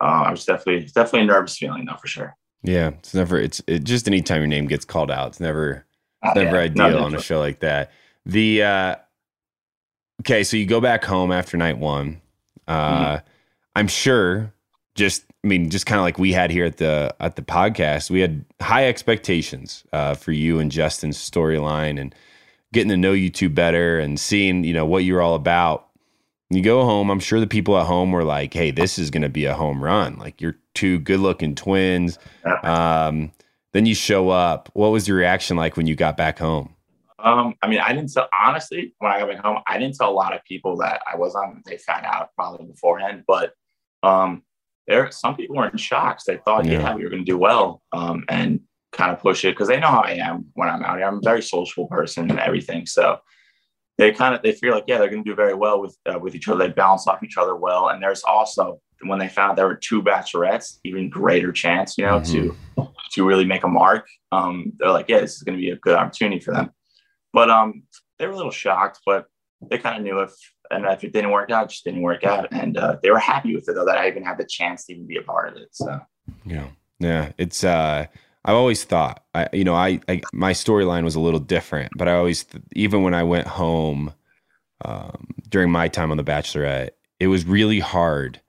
uh, 0.00 0.24
I 0.26 0.30
was 0.30 0.44
definitely 0.44 0.86
definitely 0.94 1.22
a 1.22 1.24
nervous 1.26 1.56
feeling 1.56 1.84
though 1.86 1.96
for 1.96 2.06
sure. 2.06 2.36
Yeah, 2.62 2.88
it's 2.88 3.14
never 3.14 3.38
it's 3.38 3.62
it, 3.66 3.84
just 3.84 4.08
anytime 4.08 4.40
your 4.40 4.48
name 4.48 4.66
gets 4.66 4.84
called 4.84 5.10
out, 5.10 5.28
it's 5.28 5.40
never 5.40 5.86
it's 6.22 6.36
oh, 6.36 6.42
never 6.42 6.56
yeah. 6.56 6.62
ideal 6.62 6.98
on 6.98 7.14
a 7.14 7.20
show 7.20 7.38
like 7.38 7.60
that. 7.60 7.92
The 8.26 8.62
uh 8.62 8.96
okay, 10.22 10.44
so 10.44 10.56
you 10.56 10.66
go 10.66 10.80
back 10.80 11.04
home 11.04 11.32
after 11.32 11.56
night 11.56 11.78
one. 11.78 12.20
Uh 12.66 13.16
mm-hmm. 13.16 13.26
I'm 13.76 13.88
sure 13.88 14.53
just 14.94 15.24
I 15.44 15.46
mean, 15.46 15.70
just 15.70 15.86
kind 15.86 15.98
of 15.98 16.04
like 16.04 16.18
we 16.18 16.32
had 16.32 16.50
here 16.50 16.64
at 16.64 16.78
the 16.78 17.14
at 17.20 17.36
the 17.36 17.42
podcast, 17.42 18.10
we 18.10 18.20
had 18.20 18.44
high 18.60 18.86
expectations 18.86 19.84
uh, 19.92 20.14
for 20.14 20.32
you 20.32 20.58
and 20.58 20.70
Justin's 20.70 21.18
storyline 21.18 22.00
and 22.00 22.14
getting 22.72 22.88
to 22.90 22.96
know 22.96 23.12
you 23.12 23.30
two 23.30 23.48
better 23.48 23.98
and 23.98 24.18
seeing 24.18 24.64
you 24.64 24.72
know 24.72 24.86
what 24.86 25.04
you're 25.04 25.20
all 25.20 25.34
about. 25.34 25.88
You 26.50 26.62
go 26.62 26.84
home, 26.84 27.10
I'm 27.10 27.20
sure 27.20 27.40
the 27.40 27.46
people 27.46 27.78
at 27.78 27.86
home 27.86 28.12
were 28.12 28.22
like, 28.22 28.54
hey, 28.54 28.70
this 28.70 28.98
is 28.98 29.10
going 29.10 29.22
to 29.22 29.28
be 29.28 29.46
a 29.46 29.54
home 29.54 29.82
run. 29.82 30.18
Like 30.18 30.40
you're 30.40 30.56
two 30.74 30.98
good 31.00 31.20
looking 31.20 31.54
twins. 31.54 32.18
Um, 32.62 33.32
then 33.72 33.86
you 33.86 33.94
show 33.94 34.28
up. 34.28 34.70
What 34.74 34.88
was 34.88 35.08
your 35.08 35.16
reaction 35.16 35.56
like 35.56 35.76
when 35.76 35.86
you 35.86 35.96
got 35.96 36.16
back 36.16 36.38
home? 36.38 36.74
Um, 37.18 37.54
I 37.62 37.68
mean, 37.68 37.80
I 37.80 37.92
didn't 37.92 38.12
tell, 38.12 38.28
honestly, 38.38 38.94
when 38.98 39.10
I 39.10 39.18
got 39.18 39.30
back 39.30 39.38
home, 39.38 39.58
I 39.66 39.78
didn't 39.78 39.96
tell 39.96 40.10
a 40.10 40.12
lot 40.12 40.34
of 40.34 40.44
people 40.44 40.76
that 40.76 41.00
I 41.10 41.16
was 41.16 41.34
on, 41.34 41.62
they 41.64 41.78
found 41.78 42.04
out 42.04 42.30
probably 42.36 42.66
beforehand, 42.66 43.24
but 43.26 43.54
um, 44.02 44.42
there, 44.86 45.10
some 45.10 45.36
people 45.36 45.56
were 45.56 45.68
in 45.68 45.76
shock. 45.76 46.20
They 46.26 46.38
thought, 46.38 46.64
yeah, 46.64 46.80
yeah 46.80 46.94
we 46.94 47.04
were 47.04 47.10
going 47.10 47.24
to 47.24 47.30
do 47.30 47.38
well. 47.38 47.82
Um, 47.92 48.24
and 48.28 48.60
kind 48.94 49.12
of 49.12 49.20
push 49.20 49.44
it 49.44 49.50
because 49.50 49.68
they 49.68 49.80
know 49.80 49.88
how 49.88 50.00
I 50.00 50.12
am 50.12 50.46
when 50.54 50.68
I'm 50.68 50.82
out 50.82 50.96
here. 50.96 51.06
I'm 51.06 51.18
a 51.18 51.22
very 51.22 51.42
sociable 51.42 51.88
person 51.88 52.30
and 52.30 52.38
everything. 52.38 52.86
So 52.86 53.18
they 53.98 54.12
kind 54.12 54.34
of 54.34 54.42
they 54.42 54.52
feel 54.52 54.72
like 54.72 54.84
yeah 54.86 54.98
they're 54.98 55.10
going 55.10 55.24
to 55.24 55.30
do 55.30 55.36
very 55.36 55.54
well 55.54 55.80
with 55.80 55.96
uh, 56.06 56.18
with 56.18 56.34
each 56.34 56.48
other. 56.48 56.58
They 56.58 56.72
balance 56.72 57.06
off 57.06 57.22
each 57.22 57.36
other 57.36 57.56
well. 57.56 57.88
And 57.88 58.02
there's 58.02 58.24
also 58.24 58.80
when 59.02 59.18
they 59.18 59.28
found 59.28 59.58
there 59.58 59.66
were 59.66 59.76
two 59.76 60.02
bachelorettes, 60.02 60.78
even 60.84 61.10
greater 61.10 61.52
chance, 61.52 61.98
you 61.98 62.06
know, 62.06 62.20
mm-hmm. 62.20 62.50
to 62.78 62.88
to 63.12 63.26
really 63.26 63.44
make 63.44 63.64
a 63.64 63.68
mark. 63.68 64.06
Um, 64.32 64.72
they're 64.78 64.90
like, 64.90 65.08
yeah, 65.08 65.20
this 65.20 65.36
is 65.36 65.42
going 65.42 65.56
to 65.56 65.60
be 65.62 65.70
a 65.70 65.76
good 65.76 65.96
opportunity 65.96 66.40
for 66.40 66.52
them. 66.52 66.70
But 67.32 67.50
um, 67.50 67.82
they 68.18 68.26
were 68.26 68.32
a 68.32 68.36
little 68.36 68.52
shocked, 68.52 69.00
but 69.04 69.26
they 69.70 69.78
kind 69.78 69.96
of 69.96 70.02
knew 70.02 70.20
if 70.20 70.32
and 70.70 70.84
if 70.86 71.04
it 71.04 71.12
didn't 71.12 71.30
work 71.30 71.50
out, 71.50 71.66
it 71.66 71.70
just 71.70 71.84
didn't 71.84 72.02
work 72.02 72.24
out, 72.24 72.48
and 72.50 72.76
uh, 72.76 72.96
they 73.02 73.10
were 73.10 73.18
happy 73.18 73.54
with 73.54 73.68
it 73.68 73.74
though 73.74 73.84
that 73.84 73.98
I 73.98 74.08
even 74.08 74.24
had 74.24 74.38
the 74.38 74.46
chance 74.46 74.86
to 74.86 74.94
even 74.94 75.06
be 75.06 75.16
a 75.16 75.22
part 75.22 75.48
of 75.48 75.56
it. 75.56 75.68
So 75.72 76.00
yeah, 76.44 76.68
yeah, 76.98 77.32
it's 77.38 77.64
uh, 77.64 78.06
I've 78.44 78.56
always 78.56 78.84
thought, 78.84 79.24
I, 79.34 79.48
you 79.52 79.64
know, 79.64 79.74
I, 79.74 80.00
I 80.08 80.20
my 80.32 80.52
storyline 80.52 81.04
was 81.04 81.14
a 81.14 81.20
little 81.20 81.40
different, 81.40 81.92
but 81.96 82.08
I 82.08 82.14
always, 82.14 82.44
even 82.74 83.02
when 83.02 83.14
I 83.14 83.22
went 83.22 83.46
home 83.46 84.12
um, 84.84 85.28
during 85.48 85.70
my 85.70 85.88
time 85.88 86.10
on 86.10 86.18
The 86.18 86.24
Bachelorette, 86.24 86.90
it 87.20 87.28
was 87.28 87.46
really 87.46 87.80
hard 87.80 88.40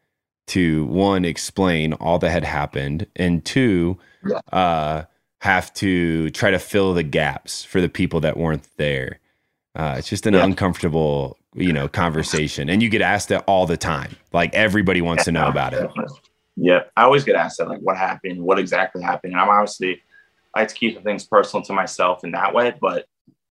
to 0.48 0.86
one 0.86 1.26
explain 1.26 1.94
all 1.94 2.20
that 2.20 2.30
had 2.30 2.44
happened, 2.44 3.08
and 3.16 3.44
two, 3.46 3.98
yeah. 4.26 4.42
uh, 4.52 5.04
have 5.40 5.74
to 5.76 6.30
try 6.32 6.52
to 6.52 6.60
fill 6.60 6.94
the 6.94 7.04
gaps 7.04 7.64
for 7.64 7.80
the 7.80 7.90
people 7.90 8.20
that 8.20 8.38
weren't 8.38 8.68
there. 8.78 9.20
Uh, 9.76 9.96
it's 9.98 10.08
just 10.08 10.26
an 10.26 10.34
yeah. 10.34 10.46
uncomfortable, 10.46 11.38
you 11.54 11.74
know, 11.74 11.86
conversation, 11.90 12.70
and 12.70 12.82
you 12.82 12.88
get 12.88 13.02
asked 13.02 13.28
that 13.28 13.44
all 13.46 13.66
the 13.66 13.76
time. 13.76 14.16
Like 14.32 14.54
everybody 14.54 15.02
wants 15.02 15.22
yeah, 15.22 15.26
to 15.26 15.32
know 15.34 15.48
about 15.48 15.74
it. 15.74 15.90
Yeah, 16.56 16.84
I 16.96 17.04
always 17.04 17.26
get 17.26 17.36
asked 17.36 17.58
that, 17.58 17.68
like, 17.68 17.82
what 17.82 17.98
happened, 17.98 18.42
what 18.42 18.58
exactly 18.58 19.04
happened. 19.04 19.34
And 19.34 19.42
I'm 19.42 19.50
obviously, 19.50 20.02
I 20.54 20.62
like 20.62 20.70
to 20.70 20.76
keep 20.76 21.04
things 21.04 21.26
personal 21.26 21.62
to 21.66 21.74
myself 21.74 22.24
in 22.24 22.32
that 22.32 22.54
way. 22.54 22.74
But 22.80 23.06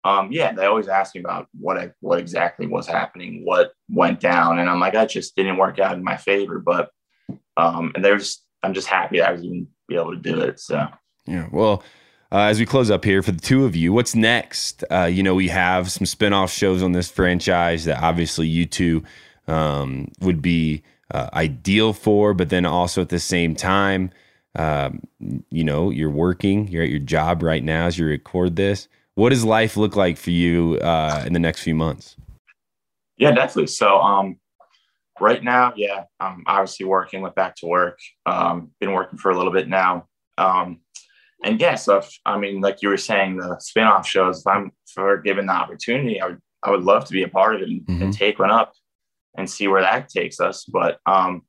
um, 0.04 0.30
yeah, 0.34 0.52
they 0.52 0.66
always 0.66 0.90
ask 0.90 1.16
me 1.16 1.22
about 1.22 1.48
what 1.58 1.78
I, 1.78 1.92
what 2.02 2.20
exactly 2.20 2.68
was 2.68 2.86
happening, 2.86 3.46
what 3.46 3.72
went 3.88 4.20
down, 4.20 4.60
and 4.60 4.70
I'm 4.70 4.82
like, 4.82 4.94
that 4.94 5.10
just 5.10 5.38
didn't 5.38 5.56
work 5.56 5.80
out 5.80 5.96
in 5.96 6.04
my 6.04 6.18
favor. 6.18 6.60
But 6.60 6.92
um, 7.56 7.94
and 7.96 8.04
they're 8.04 8.18
just, 8.18 8.44
I'm 8.62 8.74
just 8.74 8.88
happy 8.88 9.20
that 9.20 9.30
I 9.30 9.32
was 9.32 9.44
even 9.44 9.68
be 9.88 9.96
able 9.96 10.12
to 10.12 10.22
do 10.22 10.42
it. 10.42 10.60
So 10.60 10.86
yeah, 11.26 11.48
well. 11.52 11.82
Uh, 12.32 12.42
as 12.42 12.60
we 12.60 12.66
close 12.66 12.92
up 12.92 13.04
here 13.04 13.24
for 13.24 13.32
the 13.32 13.42
two 13.42 13.66
of 13.66 13.76
you, 13.76 13.92
what's 13.92 14.14
next? 14.14 14.84
Uh, 14.92 15.06
you 15.06 15.24
know, 15.24 15.34
we 15.34 15.48
have 15.48 15.92
some 15.92 16.06
spinoff 16.06 16.56
shows 16.56 16.84
on 16.84 16.92
this 16.92 17.10
franchise 17.10 17.86
that 17.86 18.04
obviously 18.04 18.48
you 18.48 18.68
two 18.68 19.04
um, 19.48 20.12
would 20.22 20.40
be 20.40 20.84
uh, 21.12 21.28
ideal 21.34 21.92
for, 21.92 22.36
but 22.36 22.50
then 22.50 22.68
also 22.68 23.02
at 23.02 23.10
the 23.10 23.20
same 23.20 23.56
time, 23.56 24.12
um, 24.56 25.02
you 25.50 25.64
know, 25.64 25.90
you're 25.90 26.12
working, 26.12 26.68
you're 26.68 26.84
at 26.84 26.90
your 26.90 27.00
job 27.00 27.42
right 27.42 27.64
now 27.64 27.88
as 27.88 27.98
you 27.98 28.06
record 28.06 28.56
this. 28.56 28.88
What 29.16 29.30
does 29.30 29.44
life 29.44 29.76
look 29.76 29.96
like 29.96 30.18
for 30.18 30.30
you 30.30 30.78
uh, 30.84 31.24
in 31.26 31.34
the 31.34 31.40
next 31.40 31.64
few 31.64 31.74
months? 31.74 32.16
Yeah, 33.18 33.32
definitely. 33.32 33.68
So, 33.68 34.00
um, 34.00 34.38
right 35.20 35.44
now, 35.44 35.74
yeah, 35.76 36.04
I'm 36.20 36.44
obviously 36.46 36.86
working 36.86 37.22
went 37.22 37.34
Back 37.34 37.56
to 37.58 37.66
Work. 37.66 38.00
Um, 38.28 38.70
been 38.80 38.94
working 38.94 39.18
for 39.18 39.32
a 39.32 39.36
little 39.38 39.52
bit 39.52 39.68
now. 39.68 40.08
And 41.44 41.60
yeah, 41.60 41.76
so 41.76 41.98
if, 41.98 42.10
I 42.26 42.38
mean, 42.38 42.62
like 42.62 42.82
you 42.82 42.90
were 42.90 42.98
saying, 42.98 43.38
the 43.38 43.60
spinoff 43.62 44.06
shows, 44.06 44.40
if 44.40 44.48
I'm 44.48 44.72
for 44.94 45.18
given 45.18 45.46
the 45.46 45.54
opportunity, 45.54 46.20
I 46.20 46.28
would, 46.28 46.40
I 46.64 46.72
would 46.72 46.84
love 46.84 47.06
to 47.06 47.14
be 47.14 47.24
a 47.24 47.30
part 47.30 47.56
of 47.56 47.62
it 47.62 47.70
and, 47.70 47.82
mm-hmm. 47.82 48.04
and 48.04 48.14
take 48.14 48.40
one 48.40 48.52
up 48.52 48.74
and 49.38 49.50
see 49.50 49.68
where 49.68 49.82
that 49.82 50.10
takes 50.10 50.40
us. 50.40 50.66
But 50.66 51.00
um, 51.06 51.44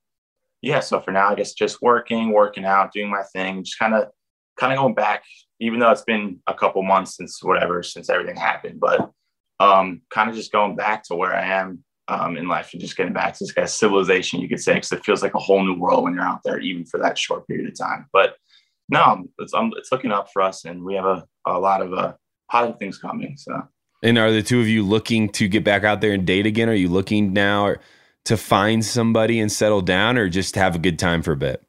yeah, 0.62 0.80
so 0.80 1.00
for 1.00 1.10
now, 1.10 1.30
I 1.30 1.34
guess 1.34 1.54
just 1.54 1.82
working, 1.82 2.30
working 2.30 2.64
out, 2.64 2.92
doing 2.92 3.10
my 3.10 3.22
thing, 3.32 3.64
just 3.64 3.78
kind 3.78 3.94
of 3.94 4.08
kind 4.58 4.72
of 4.72 4.78
going 4.78 4.94
back, 4.94 5.24
even 5.58 5.80
though 5.80 5.90
it's 5.90 6.02
been 6.02 6.38
a 6.46 6.54
couple 6.54 6.82
months 6.82 7.16
since 7.16 7.42
whatever, 7.42 7.82
since 7.82 8.10
everything 8.10 8.36
happened, 8.36 8.78
but 8.78 9.10
um, 9.58 10.02
kind 10.10 10.30
of 10.30 10.36
just 10.36 10.52
going 10.52 10.76
back 10.76 11.02
to 11.04 11.14
where 11.14 11.34
I 11.34 11.46
am 11.46 11.82
um, 12.08 12.36
in 12.36 12.48
life 12.48 12.70
and 12.72 12.80
just 12.80 12.96
getting 12.96 13.12
back 13.12 13.34
to 13.34 13.44
this 13.44 13.52
kind 13.52 13.64
of 13.64 13.70
civilization, 13.70 14.40
you 14.40 14.48
could 14.48 14.60
say, 14.60 14.74
because 14.74 14.92
it 14.92 15.04
feels 15.04 15.22
like 15.22 15.34
a 15.34 15.38
whole 15.38 15.64
new 15.64 15.78
world 15.78 16.04
when 16.04 16.14
you're 16.14 16.22
out 16.22 16.40
there, 16.44 16.58
even 16.58 16.84
for 16.84 16.98
that 17.00 17.18
short 17.18 17.46
period 17.46 17.68
of 17.68 17.78
time. 17.78 18.06
But 18.12 18.34
no, 18.90 19.24
it's, 19.38 19.54
um, 19.54 19.72
it's 19.76 19.92
looking 19.92 20.12
up 20.12 20.32
for 20.32 20.42
us, 20.42 20.64
and 20.64 20.82
we 20.82 20.94
have 20.94 21.04
a, 21.04 21.24
a 21.46 21.58
lot 21.58 21.80
of 21.82 21.92
uh, 21.94 22.14
positive 22.50 22.78
things 22.78 22.98
coming. 22.98 23.36
So 23.36 23.62
and 24.02 24.18
are 24.18 24.32
the 24.32 24.42
two 24.42 24.60
of 24.60 24.68
you 24.68 24.82
looking 24.82 25.28
to 25.30 25.48
get 25.48 25.64
back 25.64 25.84
out 25.84 26.00
there 26.00 26.12
and 26.12 26.26
date 26.26 26.46
again? 26.46 26.68
Are 26.68 26.74
you 26.74 26.88
looking 26.88 27.32
now 27.32 27.76
to 28.24 28.36
find 28.36 28.84
somebody 28.84 29.40
and 29.40 29.50
settle 29.52 29.82
down 29.82 30.16
or 30.16 30.28
just 30.28 30.54
have 30.54 30.74
a 30.74 30.78
good 30.78 30.98
time 30.98 31.22
for 31.22 31.32
a 31.32 31.36
bit? 31.36 31.62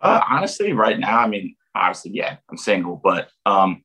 Uh, 0.00 0.20
honestly, 0.28 0.72
right 0.72 0.98
now, 0.98 1.18
I 1.18 1.26
mean, 1.26 1.56
obviously, 1.74 2.12
yeah, 2.14 2.36
I'm 2.50 2.56
single, 2.56 3.00
but 3.02 3.30
um, 3.46 3.82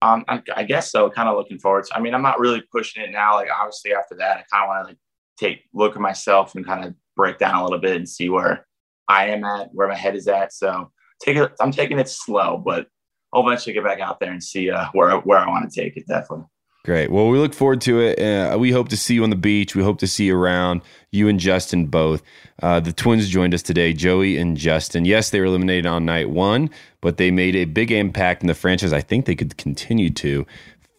um, 0.00 0.24
I, 0.28 0.42
I 0.54 0.62
guess 0.64 0.90
so. 0.92 1.10
Kind 1.10 1.28
of 1.28 1.36
looking 1.36 1.58
forward 1.58 1.84
to. 1.84 1.96
I 1.96 2.00
mean, 2.00 2.14
I'm 2.14 2.22
not 2.22 2.38
really 2.38 2.62
pushing 2.72 3.02
it 3.02 3.10
now. 3.10 3.34
Like, 3.34 3.48
obviously, 3.50 3.92
after 3.92 4.14
that, 4.16 4.38
I 4.38 4.44
kind 4.50 4.64
of 4.64 4.68
want 4.68 4.84
to 4.84 4.88
like 4.90 4.98
take 5.38 5.64
look 5.74 5.96
at 5.96 6.00
myself 6.00 6.54
and 6.54 6.64
kind 6.64 6.84
of 6.84 6.94
break 7.16 7.38
down 7.38 7.56
a 7.56 7.64
little 7.64 7.80
bit 7.80 7.96
and 7.96 8.08
see 8.08 8.28
where 8.28 8.66
I 9.08 9.26
am 9.26 9.44
at, 9.44 9.70
where 9.72 9.88
my 9.88 9.96
head 9.96 10.14
is 10.14 10.28
at. 10.28 10.52
So, 10.52 10.92
take 11.20 11.36
it. 11.36 11.52
I'm 11.60 11.72
taking 11.72 11.98
it 11.98 12.08
slow, 12.08 12.58
but 12.58 12.86
I'll 13.32 13.46
eventually 13.46 13.74
get 13.74 13.84
back 13.84 14.00
out 14.00 14.20
there 14.20 14.30
and 14.30 14.42
see 14.42 14.70
uh, 14.70 14.86
where 14.92 15.16
where 15.18 15.38
I 15.38 15.48
want 15.48 15.70
to 15.70 15.80
take 15.80 15.96
it. 15.96 16.06
Definitely. 16.06 16.46
Great. 16.84 17.10
Well, 17.10 17.28
we 17.28 17.38
look 17.38 17.52
forward 17.52 17.82
to 17.82 18.00
it. 18.00 18.18
Uh, 18.18 18.56
we 18.56 18.70
hope 18.70 18.88
to 18.88 18.96
see 18.96 19.14
you 19.14 19.22
on 19.22 19.30
the 19.30 19.36
beach. 19.36 19.76
We 19.76 19.82
hope 19.82 19.98
to 19.98 20.06
see 20.06 20.26
you 20.26 20.36
around, 20.36 20.80
you 21.10 21.28
and 21.28 21.38
Justin 21.38 21.86
both. 21.86 22.22
Uh, 22.62 22.80
the 22.80 22.92
twins 22.92 23.28
joined 23.28 23.52
us 23.52 23.62
today, 23.62 23.92
Joey 23.92 24.38
and 24.38 24.56
Justin. 24.56 25.04
Yes, 25.04 25.28
they 25.28 25.40
were 25.40 25.46
eliminated 25.46 25.84
on 25.86 26.06
night 26.06 26.30
one, 26.30 26.70
but 27.02 27.18
they 27.18 27.30
made 27.30 27.56
a 27.56 27.66
big 27.66 27.90
impact 27.90 28.42
in 28.42 28.46
the 28.46 28.54
franchise. 28.54 28.92
I 28.92 29.02
think 29.02 29.26
they 29.26 29.34
could 29.34 29.58
continue 29.58 30.08
to 30.10 30.46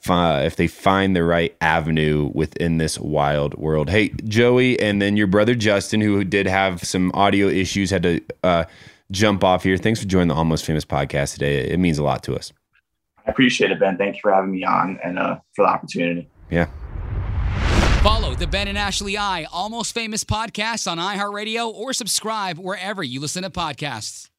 if 0.08 0.56
they 0.56 0.68
find 0.68 1.16
the 1.16 1.24
right 1.24 1.56
avenue 1.62 2.32
within 2.34 2.78
this 2.78 3.00
wild 3.00 3.54
world. 3.56 3.90
Hey, 3.90 4.10
Joey, 4.10 4.80
and 4.80 5.02
then 5.02 5.18
your 5.18 5.28
brother 5.28 5.56
Justin, 5.56 6.02
who 6.02 6.24
did 6.24 6.48
have 6.48 6.82
some 6.84 7.12
audio 7.14 7.48
issues, 7.48 7.90
had 7.90 8.04
to 8.04 8.22
uh, 8.44 8.66
jump 9.12 9.44
off 9.44 9.64
here. 9.64 9.78
Thanks 9.78 10.02
for 10.02 10.08
joining 10.08 10.30
the 10.30 10.36
Almost 10.36 10.66
Famous 10.66 10.86
podcast 10.86 11.34
today. 11.34 11.70
It 11.70 11.80
means 11.80 11.98
a 11.98 12.04
lot 12.04 12.24
to 12.24 12.36
us. 12.36 12.52
I 13.26 13.32
appreciate 13.32 13.72
it, 13.72 13.80
Ben. 13.80 13.98
Thank 13.98 14.16
you 14.16 14.22
for 14.22 14.34
having 14.34 14.52
me 14.52 14.64
on 14.64 15.00
and 15.04 15.20
uh, 15.20 15.40
for 15.56 15.66
the 15.66 15.70
opportunity. 15.70 16.30
Yeah. 16.50 16.68
Follow 18.02 18.34
the 18.34 18.48
Ben 18.48 18.68
and 18.68 18.78
Ashley 18.78 19.18
I 19.18 19.44
Almost 19.52 19.94
Famous 19.94 20.24
podcast 20.24 20.90
on 20.90 20.98
iHeartRadio 20.98 21.72
or 21.72 21.92
subscribe 21.94 22.58
wherever 22.58 23.04
you 23.04 23.20
listen 23.20 23.44
to 23.44 23.50
podcasts. 23.50 24.30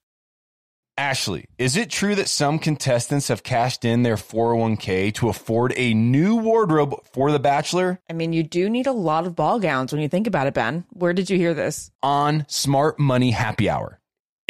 Ashley, 0.96 1.44
is 1.56 1.76
it 1.76 1.88
true 1.88 2.14
that 2.14 2.28
some 2.28 2.58
contestants 2.58 3.28
have 3.28 3.42
cashed 3.42 3.84
in 3.84 4.02
their 4.02 4.16
401k 4.16 5.14
to 5.14 5.28
afford 5.28 5.72
a 5.76 5.94
new 5.94 6.36
wardrobe 6.36 6.94
for 7.12 7.30
The 7.32 7.38
Bachelor? 7.38 8.00
I 8.10 8.12
mean, 8.12 8.32
you 8.32 8.42
do 8.42 8.68
need 8.68 8.86
a 8.86 8.92
lot 8.92 9.26
of 9.26 9.36
ball 9.36 9.60
gowns 9.60 9.92
when 9.92 10.02
you 10.02 10.08
think 10.08 10.26
about 10.26 10.46
it, 10.46 10.54
Ben. 10.54 10.84
Where 10.90 11.12
did 11.12 11.30
you 11.30 11.36
hear 11.36 11.54
this? 11.54 11.90
On 12.02 12.44
Smart 12.48 12.98
Money 12.98 13.30
Happy 13.30 13.70
Hour. 13.70 13.99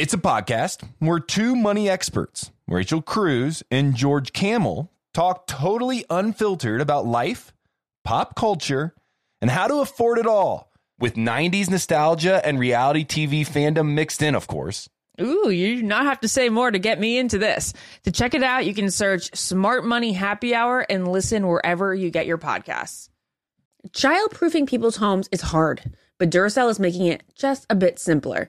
It's 0.00 0.14
a 0.14 0.18
podcast. 0.18 0.82
We're 0.98 1.20
two 1.20 1.54
money 1.54 1.90
experts, 1.90 2.50
Rachel 2.66 3.02
Cruz 3.02 3.62
and 3.70 3.94
George 3.94 4.32
Kamel, 4.32 4.90
talk 5.12 5.46
totally 5.46 6.06
unfiltered 6.08 6.80
about 6.80 7.04
life, 7.04 7.52
pop 8.02 8.34
culture, 8.34 8.94
and 9.42 9.50
how 9.50 9.68
to 9.68 9.80
afford 9.80 10.16
it 10.16 10.26
all 10.26 10.72
with 10.98 11.16
90s 11.16 11.68
nostalgia 11.68 12.40
and 12.46 12.58
reality 12.58 13.04
TV 13.04 13.46
fandom 13.46 13.92
mixed 13.92 14.22
in, 14.22 14.34
of 14.34 14.46
course. 14.46 14.88
Ooh, 15.20 15.50
you 15.50 15.76
do 15.76 15.82
not 15.82 16.06
have 16.06 16.20
to 16.20 16.28
say 16.28 16.48
more 16.48 16.70
to 16.70 16.78
get 16.78 16.98
me 16.98 17.18
into 17.18 17.36
this. 17.36 17.74
To 18.04 18.10
check 18.10 18.32
it 18.32 18.42
out, 18.42 18.64
you 18.64 18.72
can 18.72 18.90
search 18.90 19.36
Smart 19.36 19.84
Money 19.84 20.14
Happy 20.14 20.54
Hour 20.54 20.80
and 20.88 21.12
listen 21.12 21.46
wherever 21.46 21.94
you 21.94 22.10
get 22.10 22.24
your 22.24 22.38
podcasts. 22.38 23.10
Childproofing 23.90 24.66
people's 24.66 24.96
homes 24.96 25.28
is 25.30 25.42
hard, 25.42 25.94
but 26.16 26.30
Duracell 26.30 26.70
is 26.70 26.80
making 26.80 27.04
it 27.04 27.22
just 27.34 27.66
a 27.68 27.74
bit 27.74 27.98
simpler. 27.98 28.48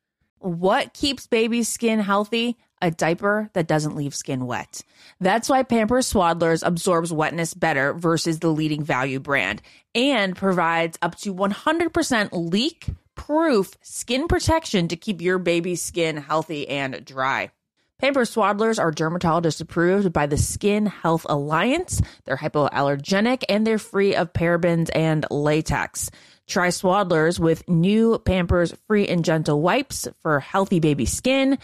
What 0.41 0.95
keeps 0.95 1.27
baby's 1.27 1.67
skin 1.67 1.99
healthy? 1.99 2.57
A 2.81 2.89
diaper 2.89 3.51
that 3.53 3.67
doesn't 3.67 3.95
leave 3.95 4.15
skin 4.15 4.47
wet. 4.47 4.81
That's 5.19 5.47
why 5.47 5.61
Pampers 5.61 6.11
Swaddlers 6.11 6.65
absorbs 6.65 7.13
wetness 7.13 7.53
better 7.53 7.93
versus 7.93 8.39
the 8.39 8.49
leading 8.49 8.83
value 8.83 9.19
brand 9.19 9.61
and 9.93 10.35
provides 10.35 10.97
up 11.03 11.15
to 11.19 11.35
100% 11.35 12.29
leak 12.31 12.87
proof 13.13 13.75
skin 13.83 14.27
protection 14.27 14.87
to 14.87 14.95
keep 14.95 15.21
your 15.21 15.37
baby's 15.37 15.83
skin 15.83 16.17
healthy 16.17 16.67
and 16.67 17.05
dry. 17.05 17.51
Pampers 17.99 18.33
Swaddlers 18.33 18.79
are 18.79 18.89
dermatologist 18.89 19.61
approved 19.61 20.11
by 20.11 20.25
the 20.25 20.37
Skin 20.39 20.87
Health 20.87 21.23
Alliance. 21.29 22.01
They're 22.25 22.35
hypoallergenic 22.35 23.43
and 23.47 23.65
they're 23.65 23.77
free 23.77 24.15
of 24.15 24.33
parabens 24.33 24.89
and 24.95 25.23
latex. 25.29 26.09
Try 26.47 26.67
Swaddlers 26.67 27.39
with 27.39 27.67
new 27.69 28.19
Pampers 28.19 28.73
Free 28.87 29.07
and 29.07 29.23
Gentle 29.23 29.61
wipes 29.61 30.07
for 30.21 30.39
healthy 30.39 30.79
baby 30.79 31.05
skin. 31.05 31.57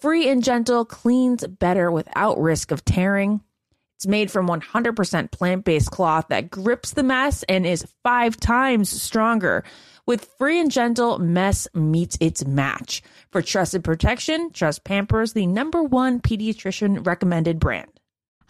Free 0.00 0.28
and 0.28 0.42
Gentle 0.42 0.84
cleans 0.84 1.46
better 1.46 1.90
without 1.90 2.40
risk 2.40 2.70
of 2.72 2.84
tearing. 2.84 3.40
It's 3.96 4.06
made 4.08 4.32
from 4.32 4.48
100% 4.48 5.30
plant 5.30 5.64
based 5.64 5.92
cloth 5.92 6.26
that 6.30 6.50
grips 6.50 6.90
the 6.90 7.04
mess 7.04 7.44
and 7.44 7.64
is 7.64 7.86
five 8.02 8.36
times 8.36 8.90
stronger. 8.90 9.62
With 10.06 10.28
Free 10.38 10.58
and 10.58 10.72
Gentle, 10.72 11.20
mess 11.20 11.68
meets 11.72 12.18
its 12.20 12.44
match. 12.44 13.00
For 13.30 13.42
trusted 13.42 13.84
protection, 13.84 14.50
trust 14.50 14.82
Pampers, 14.82 15.34
the 15.34 15.46
number 15.46 15.84
one 15.84 16.20
pediatrician 16.20 17.06
recommended 17.06 17.60
brand. 17.60 18.01